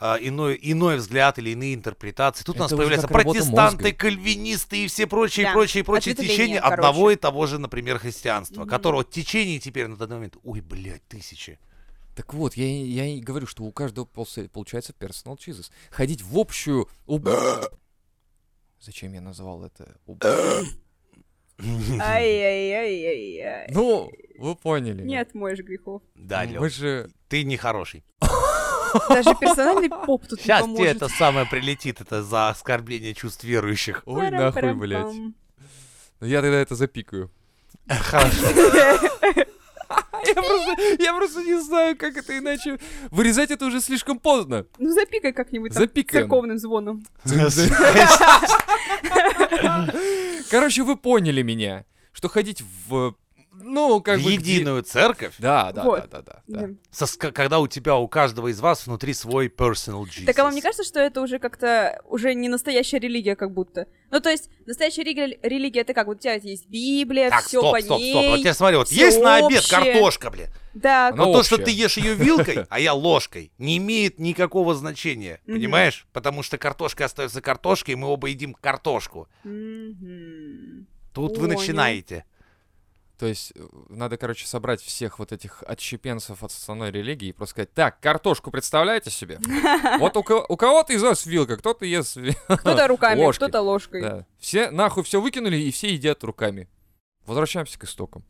[0.00, 3.96] а, иной, иной взгляд или иные интерпретации, тут у нас Это появляются протестанты, мозга.
[3.96, 6.74] кальвинисты и все прочие, Да, прочие, прочие течения короче.
[6.74, 8.68] одного и того же, например, христианства, Мгм.
[8.68, 11.60] которого течение теперь на данный момент, ой, блядь, тысячи.
[12.16, 15.70] Так вот, я, и- я и говорю, что у каждого получается personal Jesus.
[15.90, 16.88] Ходить в общую...
[18.80, 19.96] Зачем я назвал это?
[21.58, 23.66] Ай-яй-яй-яй-яй.
[23.70, 25.02] Ну, вы поняли.
[25.02, 26.02] Не отмоешь грехов.
[26.14, 27.10] Да, Ну, Лёв, Мы же...
[27.28, 28.04] ты нехороший.
[29.08, 30.96] Даже персональный поп тут не Сейчас тебе поможет.
[30.96, 34.02] это самое прилетит, это за оскорбление чувств верующих.
[34.06, 35.04] Ой, нахуй, блядь.
[35.14, 35.32] Ну,
[36.20, 37.30] Я тогда это запикаю.
[37.88, 38.46] Хорошо.
[40.26, 42.78] Я просто, я просто не знаю, как это иначе.
[43.12, 44.66] Вырезать это уже слишком поздно.
[44.76, 46.24] Ну, запикай как-нибудь там Запикаем.
[46.24, 47.04] церковным звоном.
[50.50, 53.14] Короче, вы поняли меня, что ходить в,
[53.62, 54.36] ну, как бы...
[54.36, 56.08] где- единую церковь, Да, да, Вот.
[56.10, 56.66] да, да, да, да.
[56.68, 56.74] Да.
[56.90, 60.24] со когда у тебя, у каждого из вас внутри свой personal Jesus.
[60.26, 63.86] Так а вам не кажется, что это уже как-то уже не настоящая религия, как будто?
[64.10, 66.06] Ну, то есть, настоящая религия, религия это как?
[66.06, 68.12] Вот у тебя есть Библия, Так, все стоп, по стоп, ней.
[68.12, 68.26] стоп.
[68.26, 69.92] Вот теперь смотри, вот есть на обед общее.
[69.92, 70.48] картошка, блин.
[70.74, 75.40] Да, Но то, что ты ешь ее вилкой, а я ложкой, не имеет никакого значения.
[75.46, 76.06] Понимаешь?
[76.12, 79.28] Потому что картошка остается картошкой, и мы оба едим картошку.
[81.12, 82.24] Тут вы начинаете.
[83.18, 87.52] То есть э, надо, короче, собрать всех вот этих отщепенцев от основной религии и просто
[87.52, 89.38] сказать, так, картошку представляете себе?
[89.98, 94.02] Вот у, ко- у кого-то из вас вилка, кто-то ест Кто-то руками, кто-то ложкой.
[94.02, 94.26] Да.
[94.38, 96.68] Все нахуй все выкинули и все едят руками.
[97.24, 98.24] Возвращаемся к истокам.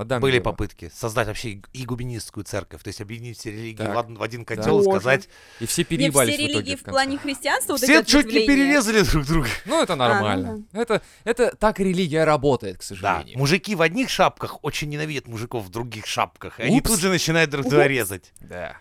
[0.00, 0.44] Адам Были Ева.
[0.44, 3.94] попытки создать вообще и- игуменистскую церковь, то есть объединить все религии Так.
[3.94, 5.00] в, од- в один котел и Боже.
[5.00, 5.28] сказать,
[5.60, 6.90] И все переебались все в итоге религии в конце.
[6.90, 9.48] плане христианства, вот все эти чуть не перерезали друг друга.
[9.66, 10.64] Ну, это нормально.
[10.72, 13.38] Это, это так религия работает, к Да, сожалению.
[13.38, 16.90] мужики в одних шапках очень ненавидят мужиков в других шапках, и они Упс.
[16.90, 18.32] тут же начинают друг друга резать.
[18.40, 18.76] Да.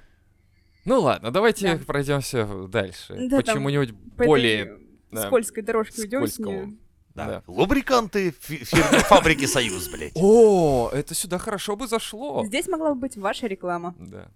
[0.85, 1.83] Ну ладно, давайте Да.
[1.85, 3.15] пройдемся дальше.
[3.29, 4.77] Да, Почему-нибудь По этой более...
[5.11, 6.73] да, скользкой дорожке уйдем с нее.
[7.15, 7.25] Да.
[7.25, 7.43] Да.
[7.47, 10.13] Лубриканты фирмы Фабрики Союз, блядь.
[10.15, 12.45] О, это сюда хорошо бы зашло.
[12.45, 13.95] Здесь могла бы быть ваша реклама.
[13.99, 14.29] Да.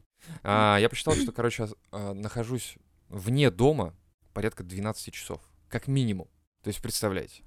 [0.44, 2.76] А, я посчитал, что, короче, а, нахожусь
[3.10, 3.94] вне дома
[4.34, 5.40] порядка 12 часов.
[5.70, 6.28] Как минимум.
[6.64, 7.44] То есть, представляете.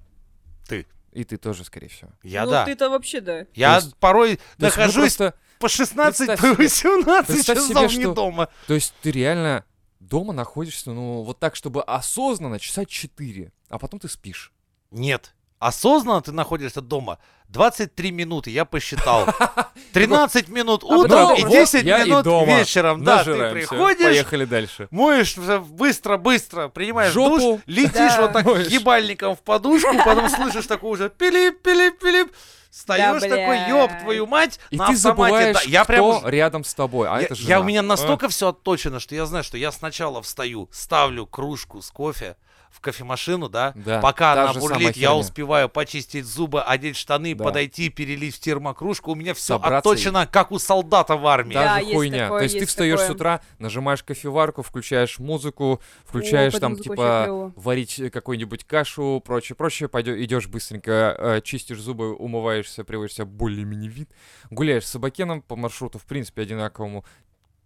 [0.67, 0.85] Ты.
[1.11, 2.11] И ты тоже, скорее всего.
[2.21, 2.65] Я ну, да.
[2.65, 3.45] ты-то вообще да.
[3.53, 7.97] Я То есть- порой нахожусь просто- по 16, представь по себе- 18 представь часов себе,
[7.97, 8.49] не что- дома.
[8.67, 9.65] То есть ты реально
[9.99, 14.53] дома находишься, ну, вот так, чтобы осознанно часа 4, а потом ты спишь.
[14.91, 15.33] Нет.
[15.59, 17.17] Осознанно ты находишься дома
[17.49, 19.25] 23 минуты, я посчитал.
[19.93, 23.03] 13 минут А утром и вот 10 я и минут вечером.
[23.03, 24.87] Да, ты приходишь, Поехали дальше.
[24.91, 32.31] моешь быстро-быстро, принимаешь душ, летишь вот так ебальником в подушку, потом слышишь такой уже пилип-пилип-пилип,
[32.69, 34.97] встаешь Да, такой, ёб твою мать, И на ты автомате.
[34.97, 37.59] забываешь, да, я прям кто уже- рядом с тобой, а я, это я- жена.
[37.61, 37.83] у меня А.
[37.83, 42.35] настолько все отточено, что я знаю, что я сначала встаю, ставлю кружку с кофе
[42.77, 47.43] в кофемашину, да, Да, пока та она бурлит, я успеваю почистить зубы, одеть штаны, Да.
[47.43, 51.55] подойти, перелить в термокружку, у меня все Собраться отточено, как у солдата в армии.
[51.55, 52.19] Да, Та же есть хуйня.
[52.25, 53.15] такое, То есть ты есть встаешь с такое.
[53.15, 59.89] утра, нажимаешь кофеварку, включаешь музыку, включаешь под там типа варить э, какую-нибудь кашу, прочее, прочее,
[59.89, 64.09] пойдешь, идешь быстренько, э, чистишь зубы, умываешься, приводишь себя в более-менее вид,
[64.51, 67.03] гуляешь с собакеном по маршруту, в принципе, одинаковому.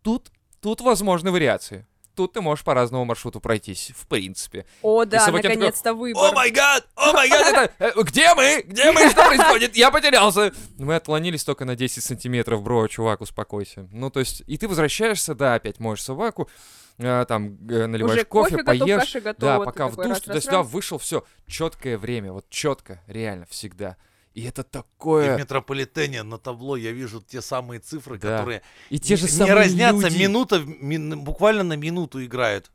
[0.02, 1.86] Тут, тут возможны вариации.
[2.16, 4.66] Тут ты можешь по разному маршруту пройтись, в принципе.
[4.82, 6.34] О, да, наконец-то О выбор.
[6.36, 6.86] май гад!
[6.96, 7.48] О май гад!
[7.48, 8.64] это, э, Где мы?
[8.68, 9.10] Где мы?
[9.10, 9.76] Что происходит?
[9.76, 10.52] Я потерялся!
[10.78, 13.88] Мы отклонились только на 10 сантиметров, бро, чувак, успокойся.
[13.92, 16.50] Ну, то есть, и ты возвращаешься, да, опять моешь собаку,
[16.98, 19.14] э, там, э, наливаешь Уже кофе, кофе готов, поешь.
[19.24, 19.34] готова.
[19.40, 23.96] Да, пока в душ, туда-сюда, вышел, все, четкое время, вот четко, реально, всегда.
[24.34, 25.38] И это И в такое...
[25.38, 28.38] метрополитене на табло я вижу те самые цифры, Да.
[28.38, 30.22] которые И те же не самые разнятся, люди.
[30.22, 32.72] минута, мин- буквально на минуту играют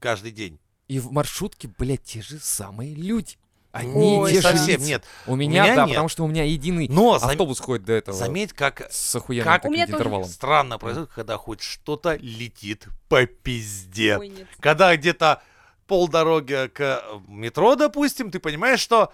[0.00, 0.58] каждый день.
[0.88, 3.36] И в маршрутке, блядь, те же самые люди.
[3.72, 4.84] Они Ой, те же совсем лица.
[4.88, 5.04] нет.
[5.28, 5.90] У меня, меня да, нет.
[5.90, 8.16] потому что у меня единый Но зам- автобус ходит до этого.
[8.18, 10.28] заметь, как С охуенным как- У меня тоже интервалом.
[10.28, 14.18] странно происходит, когда хоть что-то летит по пизде.
[14.18, 14.48] Ой, нет.
[14.58, 15.40] Когда где-то
[15.86, 19.12] полдороги к э, метро, допустим, ты понимаешь, что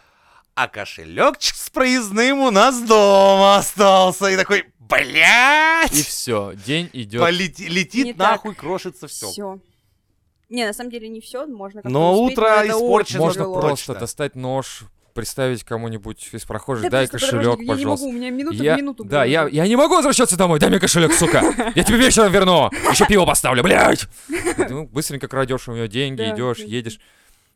[0.56, 4.26] а кошелек с проездным у нас дома остался.
[4.28, 5.92] И такой, И блядь!
[5.92, 7.20] все, день идет.
[7.22, 8.30] Полети- летит Не так.
[8.32, 9.30] нахуй, крошится все.
[9.30, 9.58] Все.
[10.48, 13.60] Не, на самом деле не все, можно как-то Но успеть, утро но испорчено Можно тяжело.
[13.60, 14.00] просто Точно.
[14.00, 18.06] достать нож, представить кому-нибудь из прохожих, Да, дай просто кошелек, подожди, Я не могу, пожалуйста.
[18.06, 19.04] у меня минута Я- в минуту.
[19.04, 21.72] да, я, я не могу возвращаться домой, дай мне кошелек, сука.
[21.74, 22.70] Я тебе вечером верну.
[22.90, 24.06] Еще пиво поставлю, блядь.
[24.70, 26.98] Ну, быстренько крадешь у нее деньги, идешь, едешь.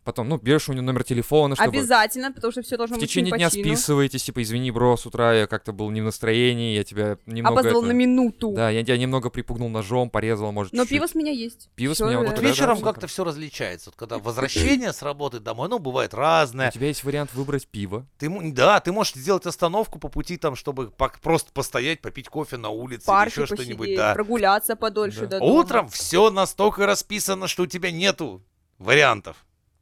[0.03, 3.09] Потом, ну, берешь у нее номер телефона, чтобы Обязательно, потому что все должно в быть
[3.09, 3.65] течение чин дня по чину.
[3.67, 7.61] списываетесь, типа, извини, бро, с утра я как-то был не в настроении, я тебя немного...
[7.61, 8.53] Опоздал это- на минуту.
[8.53, 10.97] Да, я тебя немного припугнул ножом, порезал, может, Но чуть-чуть.
[10.99, 11.69] пиво с меня есть.
[11.75, 12.31] Пиво с Всё, меня вот да.
[12.31, 13.91] Вот Да, да, вечером всё как-то все различается.
[13.91, 16.71] Вот когда возвращение с работы домой, ну, бывает разное.
[16.71, 18.07] У тебя есть вариант выбрать пиво.
[18.19, 22.71] Ты, да, ты можешь сделать остановку по пути там, чтобы просто постоять, попить кофе на
[22.71, 24.15] улице В парке или еще что-нибудь, посидеть, да.
[24.15, 25.27] прогуляться подольше Да.
[25.27, 25.53] до дома.
[25.53, 28.43] Утром все настолько расписано, что у тебя нету
[28.79, 29.37] вариантов.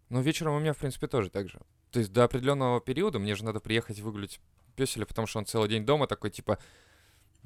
[0.09, 1.61] Но вечером у меня, в принципе, тоже так же.
[1.91, 4.41] То есть до определенного периода мне же надо приехать выгулять
[4.77, 6.59] песеля, потому что он целый день дома такой, типа...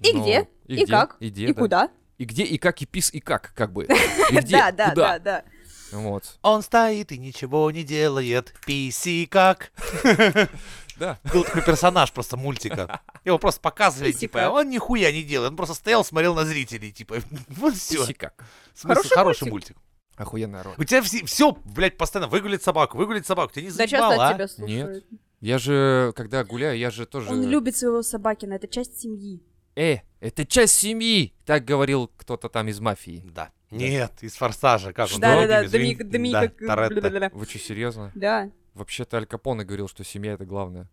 [0.03, 0.49] И ну, где?
[0.67, 0.87] И, И где?
[0.93, 1.17] как?
[1.21, 1.61] И где, И да.
[1.61, 1.91] куда?
[2.19, 3.85] И где, и как, и пис, и как, как бы.
[4.31, 5.19] И где, Да, да, куда.
[5.19, 5.45] да, да.
[5.93, 6.39] Вот.
[6.43, 8.55] Он стоит и ничего не делает.
[8.67, 9.73] Писи как.
[10.99, 11.19] Да.
[11.33, 13.01] Был такой персонаж просто мультика.
[13.25, 15.51] Его просто показывали, типа, он нихуя не делает.
[15.51, 17.17] Он просто стоял, смотрел на зрителей, типа,
[17.49, 17.97] вот все.
[18.01, 18.35] Пис и как.
[18.75, 19.77] Смысл, Хороший хороший мультик.
[19.77, 19.77] мультик.
[20.23, 20.75] Охуенная роль.
[20.79, 23.53] У тебя все, все, блядь, постоянно выгулить собаку, выгулить собаку.
[23.53, 24.29] Тебя не Да заебало, часто а?
[24.29, 25.05] от тебя слушают.
[25.41, 27.31] Я же, когда гуляю, я же тоже...
[27.31, 29.43] Он любит своего собакина, это часть семьи.
[29.75, 31.35] Э, это часть семьи!
[31.45, 33.25] Так говорил кто-то там из мафии.
[33.35, 33.51] Да.
[33.71, 35.21] Нет, из форсажа, как он?
[35.21, 36.95] Да-да-да, Доминик, Доминик, Доминик, Да, Торетто.
[37.01, 37.31] бля-бля-бля.
[37.33, 38.13] Вы что, серьезно?
[38.15, 38.51] Да.
[38.75, 40.89] Вообще-то Аль Капоне говорил, что семья это главное.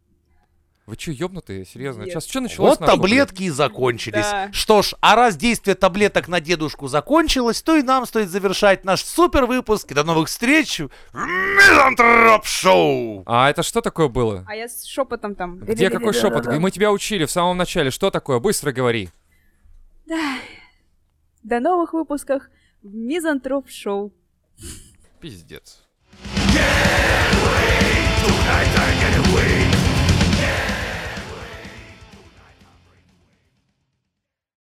[0.89, 1.65] Вы что, ёбнутые?
[1.65, 2.01] Серьезно?
[2.01, 2.13] Нет.
[2.13, 2.79] Сейчас что началось?
[2.79, 4.25] Вот таблетки и закончились.
[4.25, 4.49] Да.
[4.51, 9.03] Что ж, а раз действие таблеток на дедушку закончилось, то и нам стоит завершать наш
[9.03, 9.91] супер выпуск.
[9.91, 13.21] И до новых встреч в Мизантроп Шоу!
[13.27, 14.43] А это что такое было?
[14.47, 15.59] А я с шепотом там.
[15.59, 16.47] Где какой шепот?
[16.47, 17.91] Мы тебя учили в самом начале.
[17.91, 18.39] Что такое?
[18.39, 19.09] Быстро говори.
[21.43, 22.49] До новых выпусках
[22.81, 24.11] в Мизантроп Шоу.
[25.19, 25.83] Пиздец.
[26.55, 26.89] Yeah!